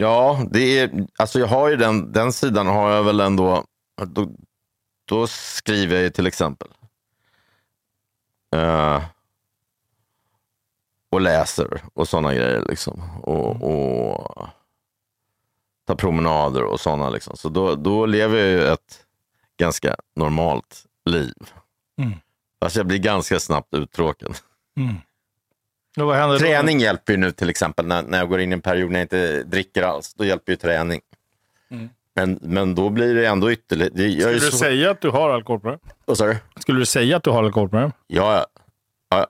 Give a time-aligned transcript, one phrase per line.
[0.00, 3.64] Ja, det är, alltså jag har ju den, den sidan har jag väl ändå.
[4.06, 4.30] Då,
[5.04, 6.68] då skriver jag ju till exempel.
[8.56, 9.02] Eh,
[11.10, 12.64] och läser och sådana grejer.
[12.68, 13.20] Liksom.
[13.20, 14.48] Och, och
[15.86, 17.10] tar promenader och sådana.
[17.10, 17.36] Liksom.
[17.36, 19.06] Så då, då lever jag ju ett
[19.56, 21.52] ganska normalt liv.
[21.98, 22.12] Mm.
[22.60, 24.30] Fast jag blir ganska snabbt uttråkad.
[24.76, 25.09] Och
[25.96, 26.38] händer då?
[26.38, 28.98] Träning hjälper ju nu till exempel när, när jag går in i en period när
[28.98, 30.14] jag inte dricker alls.
[30.14, 31.00] Då hjälper ju träning.
[32.14, 33.90] Men, men då blir det ändå ytterligare...
[33.94, 34.56] Det Skulle du så...
[34.56, 35.78] säga att du har alkoholproblem?
[36.04, 36.36] Vad sa du?
[36.60, 37.92] Skulle du säga att du har alkoholproblem?
[38.06, 38.46] Ja,
[39.10, 39.26] ja.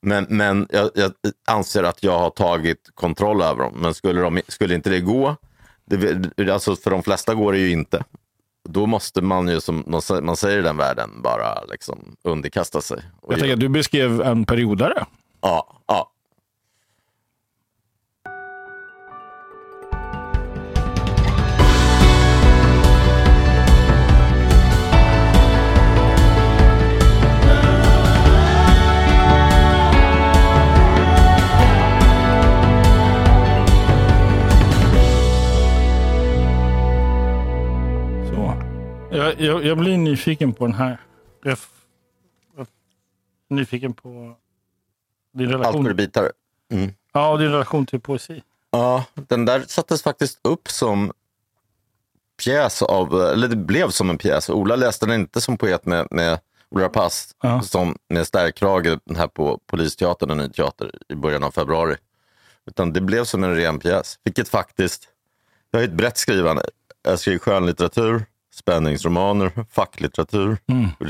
[0.00, 1.12] Men, men jag, jag
[1.46, 3.74] anser att jag har tagit kontroll över dem.
[3.76, 5.36] Men skulle, de, skulle inte det gå,
[6.36, 8.04] det, alltså för de flesta går det ju inte.
[8.68, 9.84] Då måste man ju, som
[10.22, 13.02] man säger- i den världen, bara liksom underkasta sig.
[13.28, 15.04] Jag tänker du beskrev en periodare.
[15.40, 16.12] Ja, ja.
[38.30, 38.54] Så.
[39.10, 41.00] Jag, jag, jag blir nyfiken på den här.
[41.44, 41.58] Jag,
[42.56, 42.66] jag,
[43.48, 44.36] nyfiken på
[45.34, 46.32] din Allt relation, går i bitar.
[47.12, 48.42] ja, och din relation till poesi.
[48.70, 51.12] Ja, den där sattes faktiskt upp som
[52.44, 54.50] pjäs av, eller det blev som en pjäs.
[54.50, 56.38] Ola läste den inte som poet med, med
[56.70, 57.62] Ola Rapace, Ja.
[57.62, 61.96] som med stärkrage här på Polisteatern och Ny Teater i början av februari.
[62.66, 65.08] Utan det blev som en ren pjäs, vilket faktiskt,
[65.70, 66.62] jag har ett brett skrivande.
[67.02, 70.56] Jag skriver skönlitteratur, spänningsromaner, facklitteratur,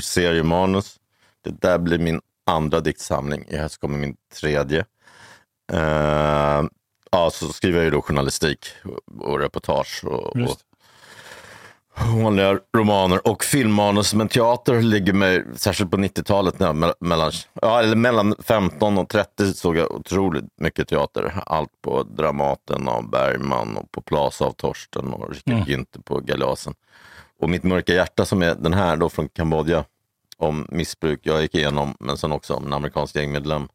[0.01, 0.95] seriemanus.
[1.43, 3.45] Det där blir min andra diktsamling.
[3.47, 4.85] I höst kommer min tredje.
[5.73, 6.63] Eh,
[7.11, 8.65] ja, så skriver jag ju då journalistik
[9.21, 10.35] och, reportage och,
[12.23, 14.13] vanliga romaner och filmmanus.
[14.13, 17.31] Men teater ligger mig, särskilt på 90-talet, när jag me- mellan,
[17.61, 21.33] ja, eller mellan 15 och 30 såg jag otroligt mycket teater.
[21.45, 25.63] Allt på Dramaten av Bergman och på Plaza av Torsten och Richard Mm.
[25.65, 26.73] Günther på Galeasen.
[27.39, 29.83] Och Mitt mörka hjärta som är den här då från Kambodja
[30.39, 33.67] om missbruk jag gick igenom, men sen också om en amerikansk gängmedlem.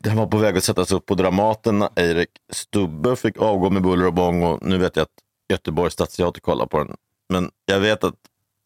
[0.00, 3.82] Den var på väg att sättas upp på Dramaten när Eirik Stubbe fick avgå med
[3.82, 5.08] buller och bång och nu vet jag att
[5.48, 6.96] Göteborgs stadsteater kollar på den.
[7.28, 8.14] Men jag vet att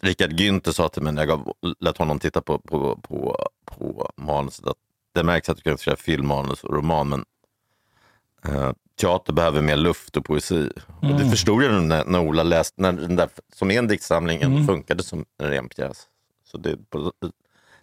[0.02, 4.10] Richard Günther sa till mig när jag gav, lät honom titta på, på, på, på
[4.16, 4.76] manuset att
[5.14, 7.24] det märks att du kan skriva filmmanus och roman, men
[8.44, 10.70] eh, teater behöver mer luft och poesi.
[11.02, 14.42] Och det förstod jag när, när Ola läste, när den där, som är en diktsamling,
[14.42, 14.66] Mm.
[14.66, 16.08] funkade som en ren pjäs.
[16.52, 16.76] Så det,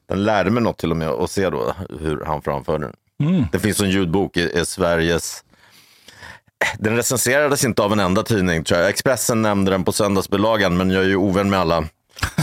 [0.07, 2.95] den lärde mig något till och med att se då hur han framförde den.
[3.29, 3.45] Mm.
[3.51, 5.43] Det finns en ljudbok i, i Sveriges...
[6.79, 8.63] Den recenserades inte av en enda tidning.
[8.63, 8.89] Tror jag.
[8.89, 11.87] Expressen nämnde den på söndagsbilagan, men jag är ju ovän med alla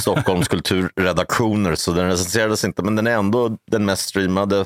[0.01, 2.83] Stockholms kulturredaktioner, så den recenserades inte.
[2.83, 4.65] Men den är ändå den mest streamade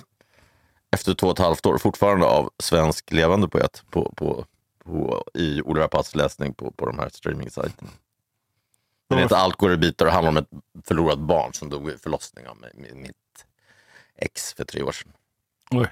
[0.91, 4.45] efter två och ett halvt år fortfarande av svensk levande poet på, på,
[4.85, 7.91] på, i Ola Rapaces läsning på, på de här streamingsajterna.
[9.11, 10.49] Den heter Allt går i bitar och handlar om ett
[10.85, 12.57] förlorat barn som dog i förlossning av
[12.95, 13.17] mitt
[14.17, 15.13] ex för tre år sedan.
[15.71, 15.87] Oj.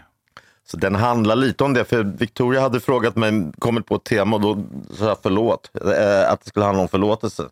[0.64, 4.36] Så den handlar lite om det, för Victoria hade frågat mig, kommit på ett tema
[4.36, 4.64] och då
[4.96, 5.70] sa jag förlåt.
[5.74, 7.48] Eh, Att det skulle handla om förlåtelse.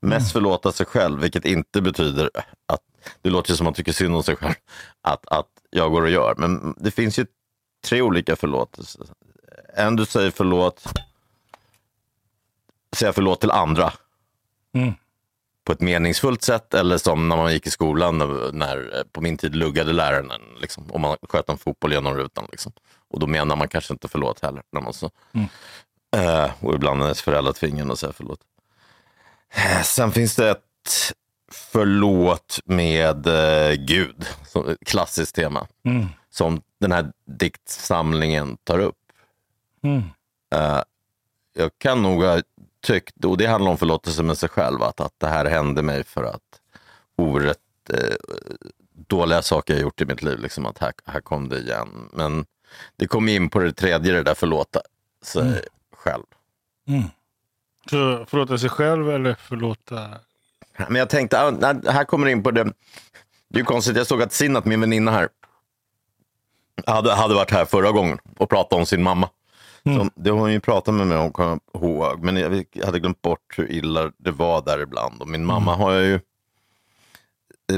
[0.00, 2.30] Mest förlåta sig själv, vilket inte betyder
[2.66, 2.80] att,
[3.22, 4.54] det låter som att man tycker synd om sig själv,
[5.02, 6.34] att, att jag går och gör.
[6.38, 7.26] Men det finns ju
[7.84, 9.06] tre olika förlåtelser.
[9.74, 10.84] En du säger förlåt,
[12.96, 13.92] säga förlåt till andra.
[14.74, 14.94] Mm.
[15.66, 18.18] På ett meningsfullt sätt eller som när man gick i skolan,
[18.52, 22.14] när, eh, på min tid luggade läraren en, liksom, och man sköt en fotboll genom
[22.14, 22.48] rutan.
[22.50, 22.72] Liksom.
[23.08, 24.62] Och då menar man kanske inte förlåt heller.
[24.72, 25.10] När man så,
[26.16, 28.40] eh, och ibland är ens föräldrar tvingar en att säga förlåt.
[29.50, 31.12] Eh, Sen finns det ett
[31.52, 35.66] förlåt med eh, Gud, som ett klassiskt tema.
[35.84, 36.06] Mm.
[36.30, 38.98] Som den här diktsamlingen tar upp.
[39.82, 40.02] Mm.
[40.54, 40.82] Eh,
[41.58, 42.42] jag kan nog ha
[42.86, 46.04] tyckt, och det handlar om förlåtelse med sig själv, att, att det här hände mig
[46.04, 46.60] för att
[47.16, 47.58] orätt,
[47.92, 48.14] eh,
[49.06, 52.08] dåliga saker jag gjort i mitt liv, liksom att här, här kom det igen.
[52.12, 52.46] Men
[52.96, 54.80] det kom in på det tredje, det där förlåta
[55.22, 55.60] sig
[55.96, 56.24] själv.
[57.90, 60.08] Så förlåta sig själv eller förlåta...
[60.76, 62.72] Men jag tänkte, ah, här kommer det in på det.
[63.48, 65.28] Det är konstigt, jag såg att Sinat, min väninna här,
[66.86, 69.28] hade, hade varit här förra gången och pratat om sin mamma.
[69.94, 72.24] Så det har hon ju pratat med mig om, ihåg.
[72.24, 75.20] Men jag hade glömt bort hur illa det var där ibland.
[75.20, 76.20] Och min mamma har jag ju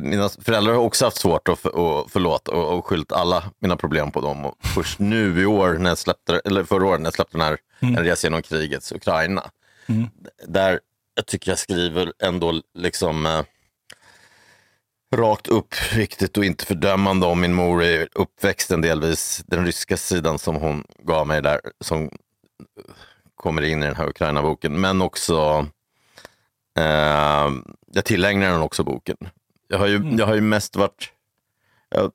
[0.02, 3.76] mina föräldrar har också haft svårt att, för, att förlåta och, och skyllt alla mina
[3.76, 4.44] problem på dem.
[4.44, 7.46] Och först nu i år, när jag släppte, eller förra året när jag släppte den
[7.46, 7.96] här mm.
[7.96, 9.50] En resa genom krigets Ukraina.
[9.87, 10.08] Mm.
[10.46, 10.81] Där
[11.14, 13.40] jag tycker jag skriver ändå liksom eh,
[15.16, 20.38] rakt upp riktigt och inte fördömande om min mor är uppväxten delvis den ryska sidan
[20.38, 21.60] som hon gav mig där.
[21.81, 22.10] Som
[23.37, 24.81] kommer in i den här Ukraina-boken.
[24.81, 25.66] Men också,
[26.78, 27.49] eh,
[27.93, 29.16] jag tillägnar den också boken.
[29.69, 30.19] Jag har ju, mm.
[30.19, 31.12] jag har ju mest varit,
[31.88, 32.12] jag,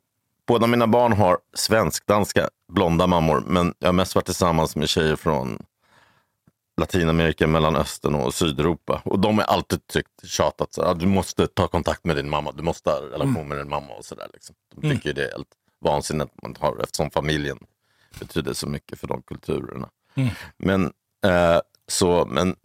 [0.47, 5.15] båda mina barn har svensk-danska blonda mammor, men jag har mest varit tillsammans med tjejer
[5.15, 5.65] från
[6.77, 9.01] Latinamerika, Mellanöstern och Sydeuropa.
[9.05, 12.63] Och de har alltid tyckt, tjatat, att du måste ta kontakt med din mamma, du
[12.63, 13.47] måste ha relation mm.
[13.47, 14.27] med din mamma och sådär.
[14.33, 14.55] Liksom.
[14.75, 14.97] De mm.
[14.97, 15.15] tycker mm.
[15.15, 15.47] det är helt
[15.81, 17.57] vansinnigt att man har, eftersom familjen
[18.19, 19.89] betyder så mycket för de kulturerna.
[20.15, 20.29] Mm.
[20.57, 20.85] Men,
[21.25, 22.55] eh, så, men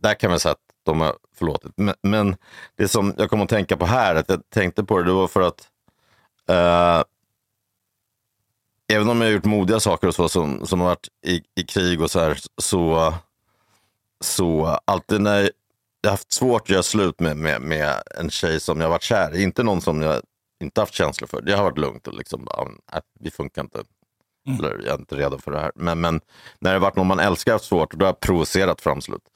[0.00, 1.72] där kan man säga att de har förlåtit.
[1.76, 2.36] Men, men,
[2.76, 5.28] det som jag kom att tänka på här, att jag tänkte på det, det var
[5.28, 5.68] för att
[6.48, 7.02] eh,
[8.92, 11.62] även om jag har gjort modiga saker och så, som, som har varit i, i
[11.62, 13.14] krig och så här, så,
[14.22, 15.50] så alltid när
[16.00, 19.34] jag haft svårt att göra slut med, med, med en tjej som jag varit kär
[19.34, 20.22] i, inte någon som jag
[20.60, 21.40] inte haft känslor för.
[21.40, 22.46] Det har varit lugnt och liksom,
[22.92, 23.82] äh, vi funkar inte.
[24.46, 24.58] Mm.
[24.58, 25.72] Eller, jag är inte redo för det här.
[25.74, 26.20] Men, men
[26.58, 29.28] när det varit någon man älskar haft svårt, då har jag provocerat fram slut.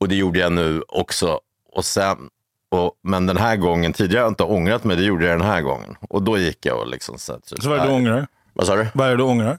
[0.00, 1.40] Och det gjorde jag nu också.
[1.72, 2.30] Och sen,
[2.70, 5.46] och, men den här gången, tidigare har jag inte ångrat mig, det gjorde jag den
[5.46, 5.96] här gången.
[6.00, 7.18] Och då gick jag och liksom...
[7.18, 8.26] Så, så vad är det du ångrar?
[8.52, 8.86] Vad sa du?
[8.94, 9.58] Vad är det du ångrar?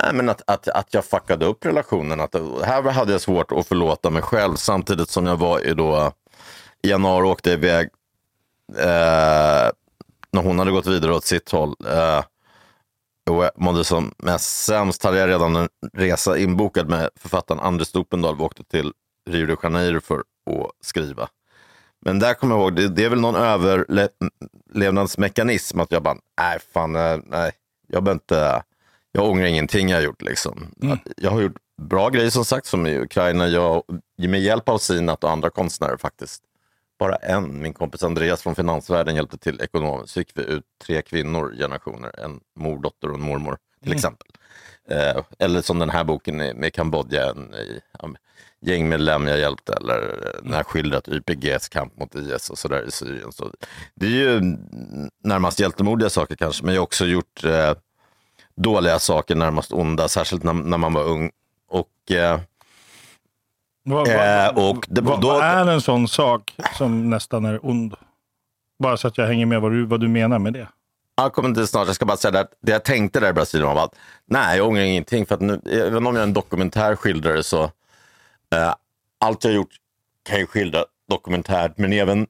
[0.00, 2.20] Nej, men att, att, att jag fuckade upp relationen.
[2.20, 2.34] Att,
[2.64, 6.12] här hade jag svårt att förlåta mig själv samtidigt som jag var i, då,
[6.82, 7.88] i januari åkte jag iväg
[8.76, 9.70] eh,
[10.32, 11.74] när hon hade gått vidare åt sitt håll.
[11.86, 12.24] Eh,
[13.30, 17.88] och jag mådde som mest sämst hade jag redan en resa inbokad med författaren Anders
[17.88, 18.36] Stopendal.
[18.36, 18.92] Vi åkte till
[19.30, 20.24] Rio de Janeiro för att
[20.80, 21.28] skriva.
[22.04, 26.58] Men där kommer jag ihåg, det, det är väl någon överlevnadsmekanism att jag bara, nej
[26.74, 27.52] fan, eh, nej,
[27.86, 28.62] jag behöver inte,
[29.12, 30.22] jag ångrar ingenting jag har gjort.
[30.22, 30.74] Liksom.
[30.82, 30.98] Mm.
[31.16, 33.48] Jag har gjort bra grejer som sagt, som i Ukraina.
[33.48, 33.82] Jag,
[34.16, 36.42] med hjälp av Sinat och andra konstnärer faktiskt.
[36.98, 40.12] Bara en, min kompis Andreas från finansvärlden hjälpte till ekonomiskt.
[40.12, 43.96] Så fick vi ut tre kvinnor, generationer, en mor, dotter och en mormor till mm.
[43.96, 44.28] exempel.
[44.88, 47.54] Eh, eller som den här boken med Kambodja, en
[48.60, 50.00] gängmedlem jag hjälpte, eller
[50.42, 53.32] när jag skildrat YPGs kamp mot IS och sådär i Syrien.
[53.32, 53.50] Så
[53.94, 54.40] det är ju
[55.24, 57.74] närmast hjältemodiga saker kanske, men jag har också gjort eh,
[58.56, 61.30] dåliga saker, närmast onda, särskilt när, när man var ung.
[61.68, 62.40] Och, eh,
[63.84, 67.66] vad, vad, eh, och det, vad, då, vad är en sån sak som nästan är
[67.66, 67.94] ond?
[68.78, 70.68] Bara så att jag hänger med vad du, vad du menar med det.
[71.16, 71.86] Jag kommer inte snart.
[71.86, 73.94] Jag ska bara säga att det jag tänkte där i Brasilien var att
[74.26, 75.26] nej, jag ångrar ingenting.
[75.26, 77.62] För att nu, även om jag är en dokumentär skildrare så
[78.54, 78.74] eh,
[79.20, 79.76] allt jag gjort
[80.28, 81.78] kan jag skildra dokumentärt.
[81.78, 82.26] Men även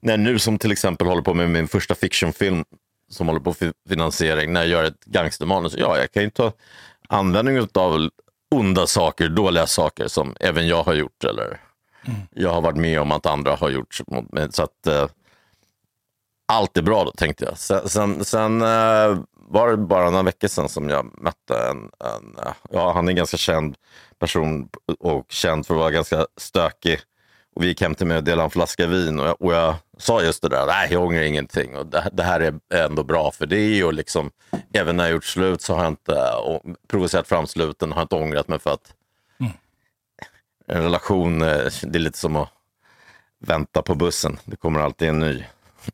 [0.00, 2.64] när nu som till exempel håller på med min första fictionfilm
[3.08, 5.74] som håller på för finansiering, när jag gör ett gangstermanus.
[5.78, 6.52] Ja, jag kan ju ta
[7.08, 8.08] användning av
[8.50, 11.24] onda saker, dåliga saker som även jag har gjort.
[11.24, 11.60] Eller
[12.04, 12.20] mm.
[12.30, 14.00] jag har varit med om att andra har gjort.
[14.50, 15.06] Så att eh,
[16.48, 17.58] allt är bra då, tänkte jag.
[17.58, 22.36] Sen, sen, sen eh, var det bara några veckor sedan som jag mötte en, en,
[22.70, 23.76] ja, han är en ganska känd
[24.18, 24.68] person
[24.98, 26.98] och känd för att vara ganska stökig.
[27.54, 29.74] Och vi gick hem till mig och delade en flaska vin och jag, och jag
[29.98, 33.30] sa just det där, nej jag ångrar ingenting och det, det, här är ändå bra
[33.30, 33.84] för det.
[33.84, 34.30] Och liksom,
[34.72, 38.14] även när jag gjort slut så har jag inte och, provocerat fram sluten, har inte
[38.14, 38.94] ångrat mig för att
[39.40, 39.52] mm.
[40.66, 42.48] en relation, eh, det är lite som att
[43.38, 44.38] vänta på bussen.
[44.44, 45.44] Det kommer alltid en ny.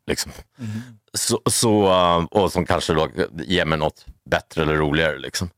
[0.05, 0.31] Liksom.
[0.59, 0.71] Mm.
[1.13, 5.17] Så, så, eh, och som kanske då ger mig något bättre eller roligare.
[5.17, 5.49] Liksom.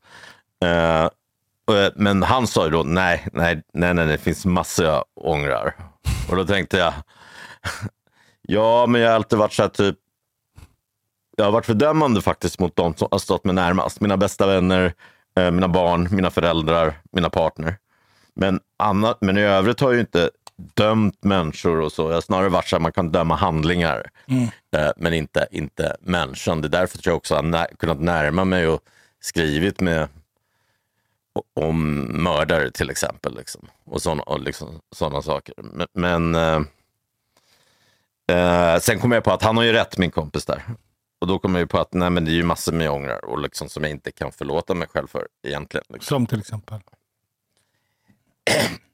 [0.64, 1.08] Uh,
[1.94, 5.74] men han sa ju då, nej, nej, nej, nej, det finns massor jag ångrar.
[6.30, 6.92] Och då tänkte jag,
[8.42, 9.96] ja, men jag har alltid varit så här typ,
[11.36, 14.00] jag har varit fördömande faktiskt mot de som har stått mig närmast.
[14.00, 14.94] Mina bästa vänner,
[15.36, 17.76] mina barn, mina föräldrar, mina partner.
[18.34, 22.08] Men, annat, men i övrigt har jag ju inte dömt människor och så.
[22.08, 24.48] Jag har snarare varit så att man kan döma handlingar, mm.
[24.76, 26.60] eh, men inte, inte människan.
[26.60, 28.80] Det är därför jag också har när, kunnat närma mig och
[29.20, 30.08] skrivit med
[31.54, 33.36] om mördare till exempel.
[33.36, 33.68] Liksom.
[33.84, 35.54] Och sådana liksom, såna saker.
[35.92, 36.60] Men, eh,
[38.36, 40.62] eh, sen kom jag på att han har ju rätt, min kompis där.
[41.20, 43.38] Och då kom jag på att nej, men det är ju massor med ångrar och
[43.38, 45.84] liksom, som jag inte kan förlåta mig själv för egentligen.
[45.88, 46.14] Liksom.
[46.14, 46.80] Som till exempel?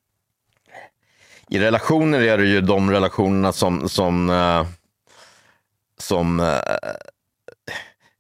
[1.49, 4.67] i relationer är det ju de relationerna som, som, uh,
[5.99, 6.61] som uh,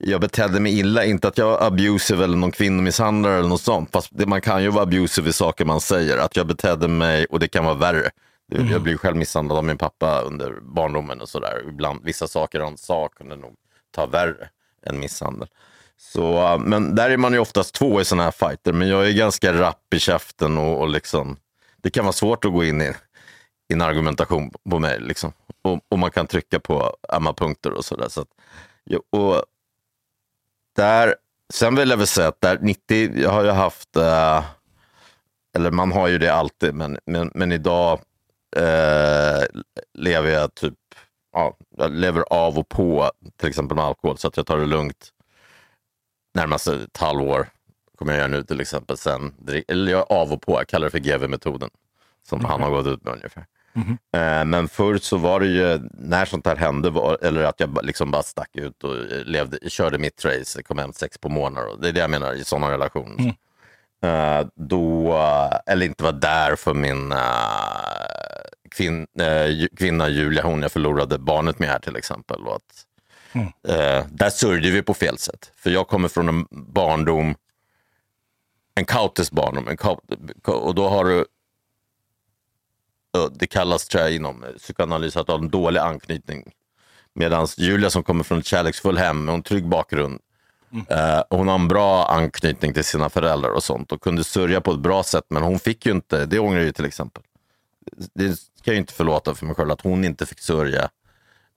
[0.00, 1.04] jag betedde mig illa.
[1.04, 3.90] Inte att jag var abusive eller någon kvinnomisshandlare eller något sånt.
[3.92, 6.18] Fast det, man kan ju vara abusive i saker man säger.
[6.18, 8.10] Att jag betedde mig, och det kan vara värre,
[8.54, 8.68] Mm.
[8.68, 11.64] Jag blev själv misshandlad av min pappa under barndomen och sådär.
[11.68, 13.54] Ibland, vissa saker han sa kunde nog
[13.90, 14.48] ta värre
[14.86, 15.48] än misshandel.
[15.96, 18.72] Så, men där är man ju oftast två i sådana här fighter.
[18.72, 21.36] Men jag är ganska rapp i käften och, och liksom,
[21.76, 22.92] det kan vara svårt att gå in i,
[23.68, 25.00] i en argumentation på mig.
[25.00, 25.32] Liksom.
[25.62, 28.08] Och, och man kan trycka på ömma punkter och sådär.
[28.08, 28.24] Så
[29.10, 29.44] och
[30.76, 31.14] där,
[31.52, 34.44] sen vill jag väl säga att där 90, jag har ju haft, äh,
[35.56, 38.00] eller man har ju det alltid, men, men, men idag
[38.56, 39.44] äh,
[39.94, 40.74] lever jag typ,
[41.32, 44.66] ja, jag lever av och på till exempel med alkohol så att jag tar det
[44.66, 45.12] lugnt
[46.34, 47.48] närmaste ett halvår
[47.98, 48.96] kommer jag göra nu till exempel.
[48.96, 49.34] Sen,
[49.68, 51.70] eller jag av och på, jag kallar det för GV-metoden.
[52.28, 52.50] Som mm.
[52.50, 53.46] han har gått ut med ungefär.
[53.74, 53.98] Mm.
[54.12, 57.78] Eh, men förr så var det ju, när sånt här hände, var, eller att jag
[57.82, 61.80] liksom bara stack ut och levde, körde mitt race, kom hem sex på morgnar.
[61.80, 63.16] Det är det jag menar i sådana relationer.
[63.18, 63.34] Mm.
[64.04, 65.14] Uh, då,
[65.66, 67.18] eller inte var där för min uh,
[68.70, 69.06] kvin,
[69.76, 72.40] kvinna Julia, hon jag förlorade barnet med här till exempel.
[72.46, 72.86] Och att,
[73.32, 73.52] mm.
[74.10, 75.52] där sörjde vi på fel sätt.
[75.56, 77.34] För jag kommer från en barndom,
[78.74, 79.68] en kaotisk barndom.
[79.68, 80.00] En kaot,
[80.44, 81.24] och då har du
[83.32, 86.52] det kallas tror jag, inom psykoanalys att ha en dålig anknytning.
[87.14, 90.20] Medan Julia som kommer från ett kärleksfull hem med en trygg bakgrund,
[90.72, 90.86] mm.
[90.88, 94.72] eh, hon har en bra anknytning till sina föräldrar och sånt och kunde sörja på
[94.72, 95.24] ett bra sätt.
[95.28, 97.22] Men hon fick ju inte, det ångrar jag ju till exempel.
[98.14, 100.88] Det kan jag ju inte förlåta för mig själv att hon inte fick sörja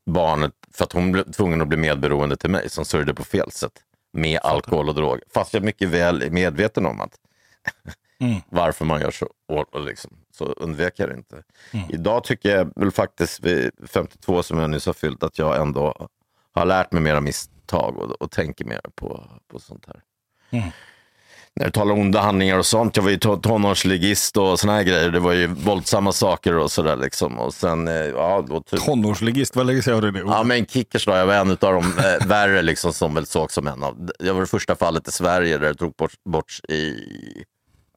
[0.06, 3.52] barnet för att hon blev tvungen att bli medberoende till mig som sörjde på fel
[3.52, 3.72] sätt
[4.14, 5.24] med alkohol och droger.
[5.34, 7.20] Fast jag mycket väl är medveten om att
[8.20, 8.42] mm.
[8.50, 9.30] varför man gör så.
[9.48, 11.44] Och, och liksom, så undvek jag det inte.
[11.72, 11.86] Mm.
[11.90, 16.08] Idag tycker jag väl faktiskt vid 52 som jag nyss har fyllt att jag ändå
[16.54, 20.02] har lärt mig mera misstag och, och tänker mer på, på sånt här.
[20.52, 20.70] Mm.
[21.56, 22.96] När du talar onda handlingar och sånt.
[22.96, 25.10] Jag var ju tonårsligist och såna här grejer.
[25.10, 26.96] Det var ju våldsamma saker och sådär.
[26.96, 27.40] Liksom.
[27.40, 28.80] Och sen, eh, ja, då typ...
[28.80, 30.20] Tonårsligist, vad lägger sig det?
[30.20, 31.12] Ja, men kickers då.
[31.12, 34.12] Jag var en av de eh, värre liksom, som väl såg som en av...
[34.20, 36.96] Jag var det första fallet i Sverige där det tog bort, bort i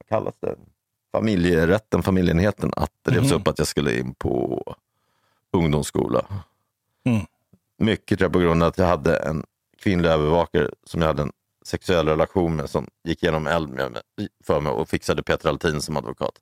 [0.09, 0.57] kallas det?
[1.17, 3.41] familjerätten, familjeenheten, att det revs mm.
[3.41, 4.63] upp att jag skulle in på
[5.53, 6.27] ungdomsskola.
[7.05, 7.27] Mm.
[7.79, 9.45] Mycket tror jag på grund av att jag hade en
[9.79, 11.33] kvinnlig övervakare som jag hade en
[11.65, 13.99] sexuell relation med som gick igenom eld
[14.45, 16.35] för mig och fixade Peter Altin som advokat.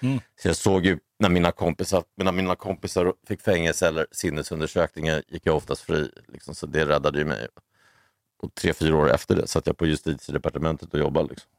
[0.00, 0.20] Mm.
[0.42, 5.46] Så jag såg ju när mina kompisar, när mina kompisar fick fängelse eller sinnesundersökningar gick
[5.46, 6.10] jag oftast fri.
[6.26, 7.46] Liksom, så det räddade ju mig.
[8.42, 11.28] Och tre, fyra år efter det satt jag på justitiedepartementet och jobbade.
[11.28, 11.50] Liksom.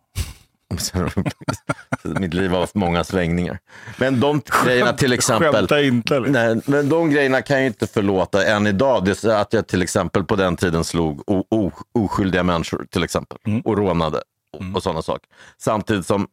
[2.04, 3.60] Mitt liv har haft många svängningar.
[3.98, 5.86] Men de grejerna till exempel.
[5.86, 6.20] Inte.
[6.20, 9.06] Nej, men de grejerna kan jag inte förlåta än idag.
[9.06, 11.24] Det är att jag till exempel på den tiden slog
[11.94, 13.38] oskyldiga människor till exempel.
[13.46, 13.62] Mm.
[13.62, 14.22] Och rånade
[14.54, 14.76] och, mm.
[14.76, 15.30] och sådana saker.
[15.58, 16.28] Samtidigt som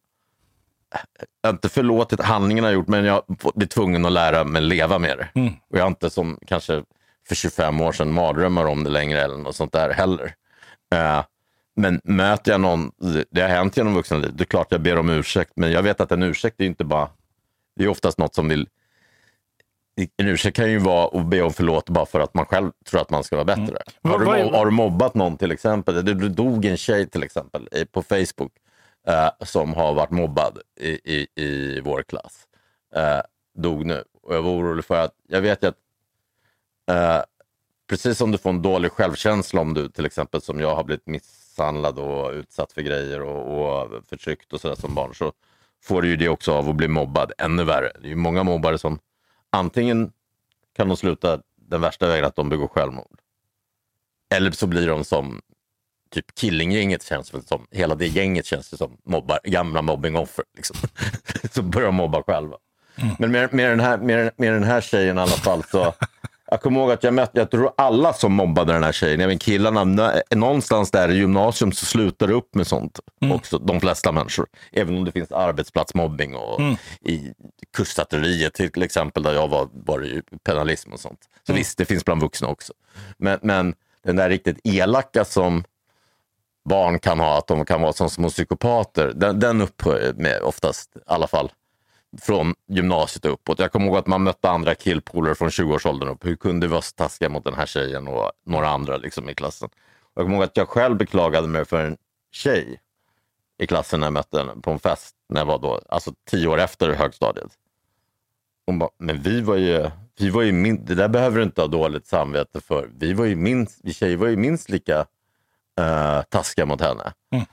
[1.43, 3.23] jag inte förlåtit handlingarna jag gjort, men jag
[3.55, 5.29] blir tvungen att lära mig leva med det.
[5.41, 5.53] Mm.
[5.71, 6.83] Och jag har inte som kanske
[7.29, 10.35] för 25 år sedan mardrömmar om det längre eller något sånt där heller.
[10.95, 11.25] Uh,
[11.77, 12.93] men möter jag någon,
[13.31, 15.53] det har hänt genom vuxenlivet, det är klart jag ber om ursäkt.
[15.57, 17.09] Men jag vet att en ursäkt är inte bara,
[17.77, 18.69] det är oftast något som vill
[20.17, 23.01] en ursäkt kan ju vara att be om förlåt bara för att man själv tror
[23.01, 23.63] att man ska vara bättre.
[23.65, 23.77] Mm.
[24.03, 26.05] Har, du, har, du, mobbat någon till exempel?
[26.05, 28.53] Det dog en tjej till exempel på Facebook
[29.07, 32.47] eh, som har varit mobbad i, i, i vår klass.
[32.95, 33.21] Eh,
[33.63, 34.05] dog nu.
[34.23, 35.79] Och jag var orolig för att, jag vet ju att
[36.91, 37.25] eh,
[37.89, 41.07] precis som du får en dålig självkänsla om du till exempel som jag har blivit
[41.07, 45.33] miss misshandlad och utsatt för grejer och, och förtryckt och sådär som barn så
[45.85, 47.93] får du ju det också av att bli mobbad ännu värre.
[48.01, 48.99] Det är ju många mobbare som
[49.51, 50.13] antingen
[50.77, 53.21] kan de sluta den värsta vägen att de begår självmord.
[54.35, 55.41] Eller så blir de som
[56.11, 60.45] typ Killinggänget känns väl som, hela det gänget känns det som mobbar, gamla mobbingoffer.
[60.57, 60.77] Liksom.
[61.53, 62.57] så börjar de mobba själva.
[62.97, 63.17] Mm.
[63.19, 65.95] Men med, med, den här, med, med den här tjejen i alla fall så
[66.51, 69.39] Jag kommer ihåg att jag mötte, jag tror alla som mobbade den här tjejen, även
[69.39, 73.01] killarna, någonstans där i gymnasium så slutar det upp med sånt.
[73.23, 73.37] Mm.
[73.37, 74.47] Också, de flesta människor.
[74.73, 76.77] Även om det finns arbetsplatsmobbing och mm.
[77.01, 77.33] i
[77.77, 81.21] kustartilleriet till exempel, där jag var, var det ju penalism och sånt.
[81.47, 81.59] Så mm.
[81.59, 82.73] visst, det finns bland vuxna också.
[83.19, 83.75] Men, men
[84.05, 85.65] den där riktigt elaka som
[86.69, 90.97] barn kan ha, att de kan vara som små psykopater, den, den upphör med oftast,
[90.97, 91.51] i alla fall
[92.21, 93.59] från gymnasiet och uppåt.
[93.59, 96.25] Jag kommer ihåg att man mötte andra killpolare från 20-årsåldern upp.
[96.25, 99.35] Hur kunde vi vara så taskiga mot den här tjejen och några andra liksom, i
[99.35, 99.69] klassen?
[100.15, 101.97] Jag kommer ihåg att jag själv beklagade mig för en
[102.33, 102.81] tjej
[103.59, 106.49] i klassen när jag mötte henne på en fest när jag var då, alltså tio
[106.49, 107.53] år efter högstadiet.
[108.67, 111.61] Hon bara, men vi var ju, vi var ju min, det där behöver du inte
[111.61, 112.91] ha dåligt samvete för.
[112.99, 115.01] Vi, var ju minst, vi tjejer var ju minst lika
[115.81, 117.13] uh, taskiga mot henne.
[117.33, 117.47] Mm.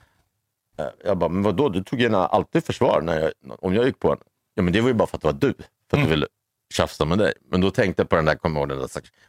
[0.80, 3.98] Uh, jag bara, men vadå, du tog gärna alltid försvar när jag, om jag gick
[3.98, 4.22] på henne.
[4.54, 5.54] Ja, men det var ju bara för att det var du.
[5.54, 6.04] För att mm.
[6.04, 6.26] du ville
[6.74, 7.32] tjafsa med dig.
[7.50, 8.88] Men då tänkte jag på den där, kommer ihåg den där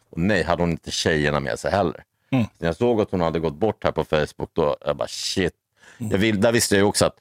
[0.10, 2.03] och nej, hade hon inte tjejerna med sig heller.
[2.32, 2.46] Mm.
[2.58, 5.53] När jag såg att hon hade gått bort här på Facebook, då jag bara shit.
[5.98, 6.12] Mm.
[6.12, 7.20] Jag vill, där visste jag ju också att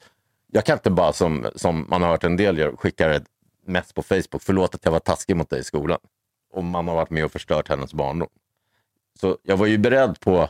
[0.51, 3.25] jag kan inte bara, som, som man har hört en del gör, skicka ett
[3.65, 4.41] mess på Facebook.
[4.41, 5.99] Förlåt att jag var taskig mot dig i skolan.
[6.53, 8.29] Och man har varit med och förstört hennes barndom.
[9.19, 10.49] Så jag var ju beredd på,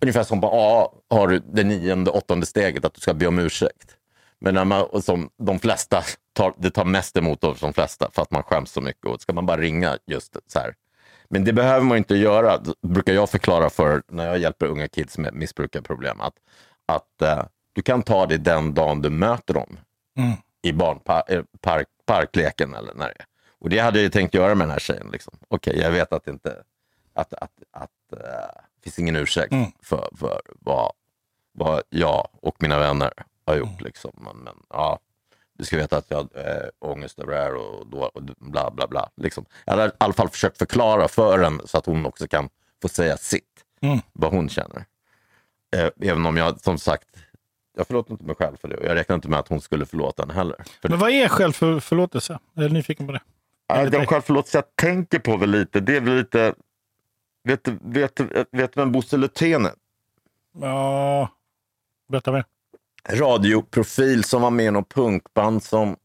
[0.00, 3.38] ungefär som på A har du det nionde, åttonde steget, att du ska be om
[3.38, 3.96] ursäkt.
[4.38, 8.22] Men när man, som de flesta, tar, det tar mest emot av de flesta för
[8.22, 9.06] att man skäms så mycket.
[9.06, 10.74] Och ska man bara ringa just så här.
[11.28, 14.88] Men det behöver man inte göra, det brukar jag förklara för när jag hjälper unga
[14.88, 16.20] kids med missbrukarproblem.
[16.20, 16.34] Att,
[16.86, 19.78] att uh, du kan ta det den dagen du möter dem
[20.18, 20.32] mm.
[20.62, 23.26] i barnpark, park, parkleken eller när det är.
[23.58, 25.08] Och det hade jag tänkt göra med den här tjejen.
[25.12, 25.34] Liksom.
[25.48, 26.62] Okej, okay, jag vet att det inte
[27.14, 28.20] att, att, att, uh,
[28.82, 29.70] finns ingen ursäkt mm.
[29.82, 30.92] för, för vad,
[31.52, 33.12] vad jag och mina vänner
[33.46, 33.68] har gjort.
[33.68, 33.84] Mm.
[33.84, 34.10] Liksom.
[34.14, 34.98] Men, men, ja,
[35.58, 38.70] du ska veta att jag har äh, ångest över det här och, då, och bla
[38.70, 39.10] bla bla.
[39.16, 39.44] Liksom.
[39.64, 42.48] Jag har i alla fall försökt förklara för henne så att hon också kan
[42.82, 43.98] få säga sitt, mm.
[44.12, 44.84] vad hon känner.
[45.76, 47.08] Äh, även om jag som sagt,
[47.76, 49.86] jag förlåter inte mig själv för det och jag räknar inte med att hon skulle
[49.86, 50.56] förlåta henne heller.
[50.82, 52.38] För Men vad är självförlåtelse?
[52.54, 53.20] Jag är nyfiken på det.
[53.66, 56.54] Ja, den självförlåtelse jag tänker på väl lite, det är väl lite...
[57.46, 58.20] Vet du vet,
[58.50, 59.72] vet vem Bosse Lutén är?
[60.60, 61.28] Ja,
[62.08, 62.44] berätta mer
[63.08, 65.96] radioprofil som var med i något punkband som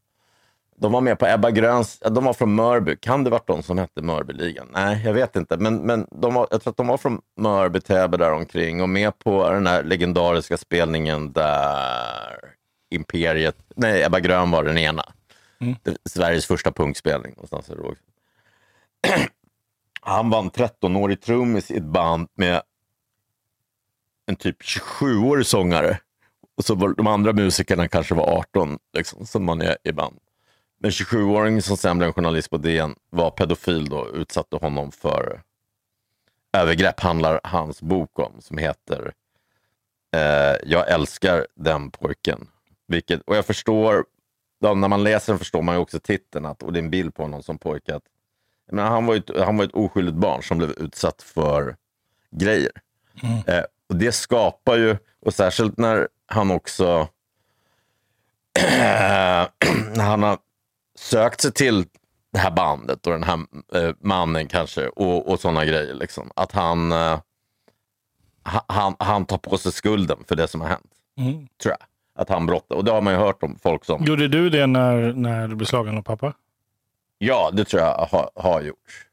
[0.80, 2.96] de var med på Ebba Gröns, de var från Mörby.
[2.96, 4.68] Kan det varit de som hette Mörbyligan?
[4.72, 5.56] Nej, jag vet inte.
[5.56, 8.88] Men, men de var, jag tror att de var från Mörby, Täby där omkring och
[8.88, 12.54] med på den här legendariska spelningen där
[12.90, 15.04] Imperiet, nej Ebba Grön var den ena.
[15.60, 15.76] Mm.
[16.04, 17.32] Sveriges första punkspelning.
[17.36, 17.70] Någonstans
[20.00, 22.62] Han var en 13-årig trummis i ett band med
[24.26, 25.98] en typ 27-årig sångare.
[26.60, 30.18] Och så var de andra musikerna kanske var 18, liksom, som man är i band.
[30.80, 35.42] Men 27-åringen som sen blev journalist på DN var pedofil då, utsatte honom för
[36.52, 39.12] övergrepp, handlar hans bok om, som heter
[40.14, 42.48] eh, Jag älskar den pojken.
[42.86, 44.04] Vilket, och jag förstår,
[44.60, 46.90] då, när man läser den förstår man ju också titeln, att, och det är en
[46.90, 47.94] bild på honom som pojke.
[47.94, 48.04] Att,
[48.72, 51.76] men han, var ett, han var ett oskyldigt barn som blev utsatt för
[52.30, 52.72] grejer.
[53.22, 53.38] Mm.
[53.46, 57.08] Eh, och Det skapar ju, och särskilt när han också
[59.96, 60.38] han har
[60.98, 61.84] sökt sig till
[62.32, 63.38] det här bandet och den här
[63.74, 65.94] eh, mannen kanske och, och sådana grejer.
[65.94, 66.30] Liksom.
[66.36, 67.20] Att han, eh,
[68.66, 70.92] han, han tar på sig skulden för det som har hänt.
[71.18, 71.48] Mm.
[71.62, 71.86] Tror jag.
[72.14, 72.76] Att han brottar.
[72.76, 74.04] Och det har man ju hört om folk som...
[74.04, 76.32] Gjorde du det när, när du blev slagen av pappa?
[77.18, 79.06] Ja, det tror jag har, har gjort.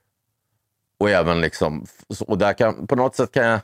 [0.99, 1.86] Och även liksom,
[2.27, 3.60] och där kan, på något sätt kan jag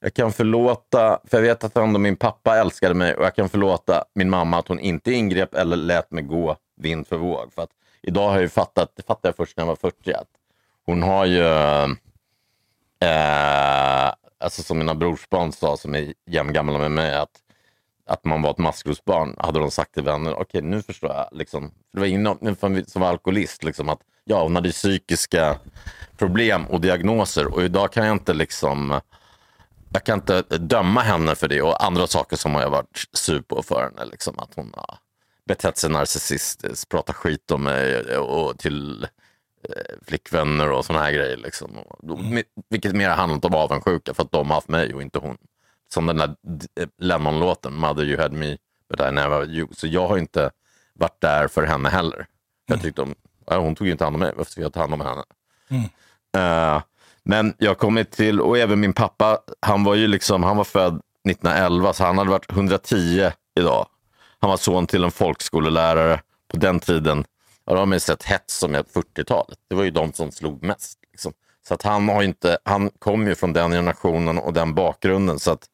[0.00, 3.48] jag kan förlåta, för jag vet att ändå min pappa älskade mig och jag kan
[3.48, 7.52] förlåta min mamma att hon inte ingrep eller lät mig gå vind för våg.
[7.54, 7.70] För att
[8.02, 10.28] idag har jag ju fattat, det fattade jag först när jag var 40, att
[10.86, 11.46] hon har ju,
[13.08, 17.40] eh, alltså som mina brorsbarn sa som är jämngamla med mig, att,
[18.06, 20.32] att man var ett maskrosbarn, hade de sagt till vänner.
[20.32, 21.28] Okej, okay, nu förstår jag.
[21.32, 21.70] Liksom.
[21.92, 25.58] det var ingen som var alkoholist, liksom, att ja, hon hade psykiska
[26.18, 29.00] problem och diagnoser och idag kan jag inte liksom
[29.92, 33.62] jag kan inte döma henne för det och andra saker som har varit sur på
[33.62, 34.10] för henne.
[34.10, 34.98] Liksom, att hon har
[35.46, 39.02] betett sig narcissistiskt, pratat skit om mig och till
[39.68, 41.36] eh, flickvänner och såna här grejer.
[41.36, 41.78] Liksom.
[42.02, 42.42] Mm.
[42.68, 45.36] Vilket mer handlat om avundsjuka för att de har haft mig och inte hon.
[45.92, 46.34] Som den där
[46.98, 48.56] Lennon-låten, Mother you had me
[48.90, 49.68] but I never you.
[49.72, 50.50] Så jag har inte
[50.94, 52.16] varit där för henne heller.
[52.16, 52.26] Mm.
[52.66, 53.14] Jag tyckte om,
[53.46, 55.22] hon tog ju inte hand om mig, varför ska jag ta hand om henne?
[55.68, 55.84] Mm.
[56.36, 56.82] Uh,
[57.22, 61.00] men jag kommit till, och även min pappa, han var ju liksom, han var född
[61.30, 63.30] 1911 så han hade varit 110
[63.60, 63.86] idag.
[64.40, 66.20] Han var son till en folkskolelärare.
[66.48, 67.24] På den tiden,
[67.64, 69.58] Och då har man sett hets som är 40-talet.
[69.68, 70.98] Det var ju de som slog mest.
[71.12, 71.32] Liksom.
[71.68, 75.38] Så att han, har inte, han kom ju från den generationen och den bakgrunden.
[75.38, 75.66] Så att,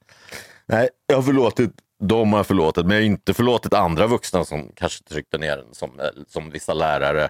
[0.67, 4.45] nej, jag har förlåtit dem har jag förlåtit, men jag har inte förlåtit andra vuxna
[4.45, 7.29] som kanske tryckte ner den, som, eh, som vissa lärare.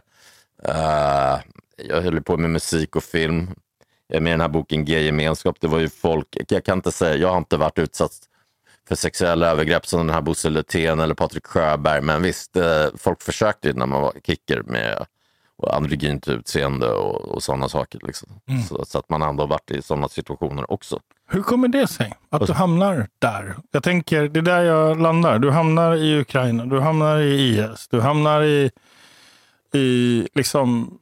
[0.68, 1.40] Uh,
[1.76, 3.55] jag höll på med musik och film
[4.09, 5.57] med den här boken G-gemenskap.
[5.61, 8.12] Det var ju folk, jag kan inte säga, jag har inte varit utsatt
[8.88, 12.01] för sexuella övergrepp som den här Bosse Lutén eller Patrik Sjöberg.
[12.01, 15.07] Men visst, eh, folk försökte när man var kicker med
[15.71, 18.01] androgynt utseende och, och sådana saker.
[18.03, 18.29] Liksom.
[18.49, 18.62] Mm.
[18.62, 21.01] Så, så, att man ändå varit i sådana situationer också.
[21.29, 23.57] Hur kommer det sig att du hamnar där?
[23.71, 25.38] Jag tänker, det är där jag landar.
[25.38, 28.71] Du hamnar i Ukraina, du hamnar i IS, du hamnar i,
[29.75, 30.99] i liksom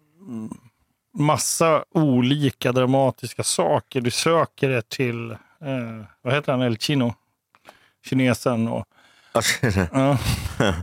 [1.14, 4.00] massa olika dramatiska saker.
[4.00, 7.14] Du söker det till, eh, vad heter han, El Chino?
[8.08, 8.68] Kinesen.
[8.68, 8.86] Och,
[9.92, 10.18] ja.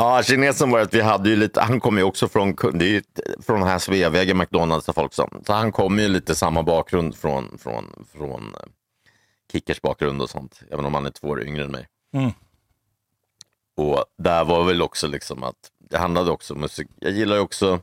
[0.00, 2.88] Ja, kinesen var att vi hade ju lite, han kommer ju också från, det är
[2.88, 3.02] ju
[3.46, 7.58] från här Sveavägen, McDonalds, där folk som, så han kommer ju lite samma bakgrund från,
[7.58, 8.68] från, från eh,
[9.52, 11.86] Kickers bakgrund och sånt, även om han är två år yngre än mig.
[12.14, 12.30] Mm.
[13.76, 15.56] Och där var väl också liksom att,
[15.90, 17.80] det handlade också om musik, jag gillar ju också,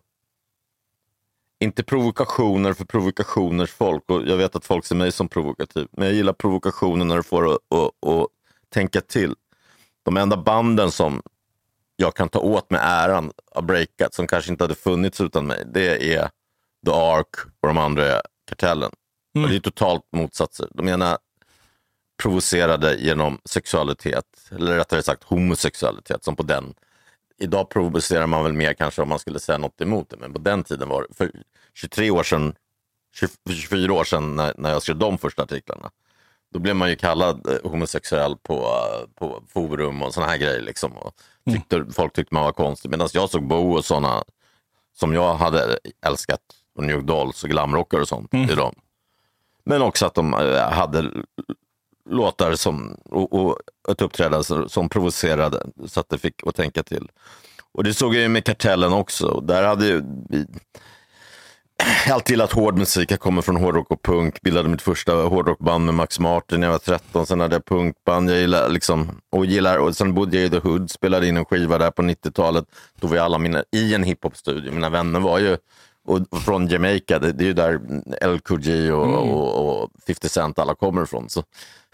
[1.60, 6.08] inte provokationer för provokationers folk, och jag vet att folk ser mig som provokativ, men
[6.08, 8.28] jag gillar provokationer när du får att, att, att
[8.70, 9.36] tänka till.
[10.04, 11.22] De enda banden som
[11.96, 15.63] jag kan ta åt mig äran av breakat, som kanske inte hade funnits utan mig,
[15.74, 16.30] det är
[16.86, 18.91] The Ark och de andra Kartellen.
[19.36, 20.68] Och det är totalt motsatser.
[20.72, 21.18] De ena
[22.24, 26.74] provocerade genom sexualitet, eller rättare sagt homosexualitet, som på den.
[27.38, 30.39] Idag provocerar man väl mer kanske om man skulle säga något emot det, men på
[30.39, 31.32] den tiden var det, för
[31.74, 32.56] 23 år sedan,
[33.54, 35.91] 24 år sedan när, när jag skrev de första artiklarna,
[36.54, 40.62] då blev man ju kallad eh, homosexuell på, eh, på forum och såna här grejer.
[40.62, 40.91] Liksom.
[40.91, 41.13] Och
[41.52, 42.91] tyckte, Folk tyckte man var konstig.
[42.91, 44.24] Medan jag såg Bo och såna
[44.93, 46.41] som jag hade älskat,
[46.76, 48.76] och New Dolls och glamrockare och sånt i dem.
[49.63, 51.12] Men också att de eh, hade
[52.10, 53.58] låtar som, och, och
[53.91, 57.10] ett uppträdande som, som provocerade så att det fick att tänka till.
[57.74, 59.41] Och det såg jag ju med Kartellen också.
[59.41, 60.46] Där hade ju vi,
[62.06, 63.12] jag har alltid gillat hård musik.
[63.12, 64.41] Jag kommer från hårdrock och punk.
[64.41, 67.26] Bildade mitt första hårdrockband med Max Martin när jag var 13.
[67.26, 68.30] Sen hade jag punkband.
[68.30, 70.91] Jag gillar liksom, och gillar, och sen bodde jag i The Hood.
[70.91, 72.65] Spelade in en skiva där på 90-talet.
[73.00, 74.72] Då var ju alla mina i en hiphop-studio.
[74.72, 75.58] Mina vänner var ju
[76.06, 77.20] och från Jamaica.
[77.20, 77.80] Det, det är ju där
[78.36, 81.30] LKG och, och, och 50 Cent alla kommer ifrån.
[81.30, 81.44] Så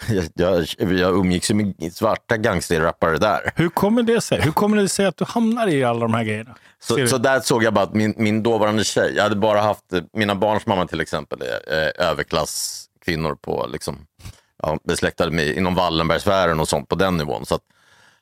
[0.07, 3.51] jag, jag, jag umgicks ju med svarta gangsterrappare där.
[3.55, 4.41] Hur kommer det sig?
[4.41, 6.55] Hur kommer det sig att du hamnar i alla de här grejerna?
[6.79, 9.83] Så, så där såg jag bara att min, min dåvarande tjej, jag hade bara haft,
[10.13, 13.97] mina barns mamma till exempel är eh, överklasskvinnor på, liksom,
[14.63, 17.45] ja, besläktade med inom Wallenbergsfären och sånt på den nivån.
[17.45, 17.61] Så att,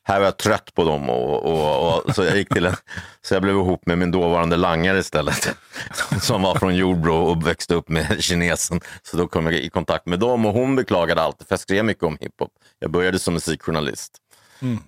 [0.10, 2.76] här var jag trött på dem och, och, och så jag gick till en,
[3.22, 5.56] så jag blev ihop med min dåvarande langare istället.
[6.22, 8.82] Som var från Jordbro och växte upp med kinesen.
[9.04, 11.86] Så då kom jag i kontakt med dem och hon beklagade alltid, för jag skrev
[11.86, 12.52] mycket om hiphop.
[12.80, 14.18] Jag började som musikjournalist.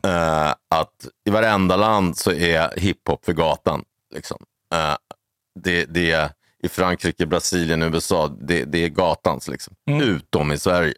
[0.04, 3.84] Eh, att i varenda land så är hiphop för gatan.
[4.14, 4.38] Liksom.
[4.74, 4.96] Eh,
[5.64, 6.30] det, det är
[6.64, 9.48] i Frankrike, Brasilien, USA, det, det är gatans.
[9.48, 9.74] Liksom.
[10.02, 10.94] Utom i Sverige.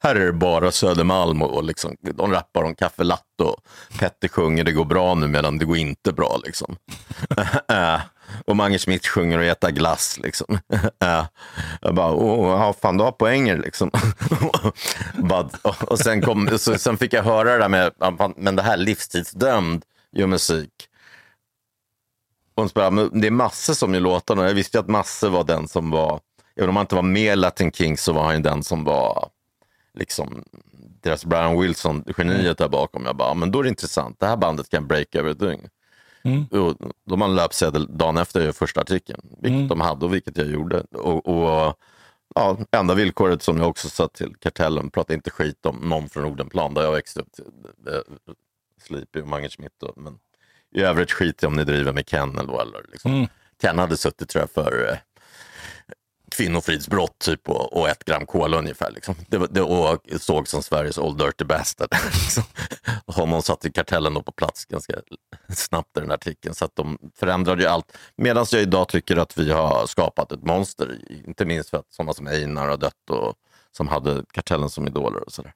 [0.00, 3.56] Här är det bara Södermalm och, liksom, de rappar om kaffe latte och
[3.98, 6.40] Petter sjunger det går bra nu medan det går inte bra.
[6.44, 6.76] Liksom.
[7.68, 8.00] Äh,
[8.44, 10.18] och Mange Schmidt sjunger och äter glass.
[10.22, 10.58] Liksom.
[11.00, 11.24] Äh,
[11.80, 13.90] jag bara, åh, ja, fan du har poänger liksom.
[15.88, 17.92] Och, sen, kom, så, sen fick jag höra det där med,
[18.36, 20.72] men det här livstidsdömd gör musik.
[22.54, 24.46] Och hon bara, men det är Masse som gör låtarna.
[24.46, 26.20] Jag visste ju att Masse var den som var,
[26.56, 29.28] även om han inte var med Latin Kings så var han ju den som var
[29.98, 30.44] liksom
[31.02, 33.06] deras Brian Wilson, geniet där bakom.
[33.06, 34.20] Jag bara, men då är det intressant.
[34.20, 35.68] Det här bandet kan break över ett dygn.
[36.50, 40.36] Och de har en löpsedel dagen efter jag första artikeln, vilket de hade och vilket
[40.36, 40.80] jag gjorde.
[40.80, 41.78] Och, och
[42.34, 46.24] ja, enda villkoret som jag också satt till Kartellen, prata inte skit om någon från
[46.24, 47.28] Odenplan där jag växte upp.
[47.86, 48.00] Eh,
[48.82, 49.72] Sleepy och Mange Schmidt.
[49.80, 50.18] Då, men
[50.74, 52.62] i övrigt skit om ni driver med Ken eller.
[52.62, 53.26] Eller, liksom.
[53.60, 54.96] Ken hade suttit tror jag för eh,
[56.30, 58.90] kvinnofridsbrott typ, och, och ett gram kola ungefär.
[58.90, 59.14] Liksom.
[59.28, 61.88] Det, det, och såg som Sveriges Old Dirty Bastard.
[62.12, 62.42] Liksom.
[63.06, 64.94] Honom satt i kartellen då på plats ganska
[65.48, 66.54] snabbt i den artikeln.
[66.54, 67.96] Så att de förändrade ju allt.
[68.16, 70.98] Medan jag idag tycker att vi har skapat ett monster.
[71.26, 73.34] Inte minst för att sådana som Einar har dött och
[73.76, 75.52] som hade kartellen som idoler och sådär.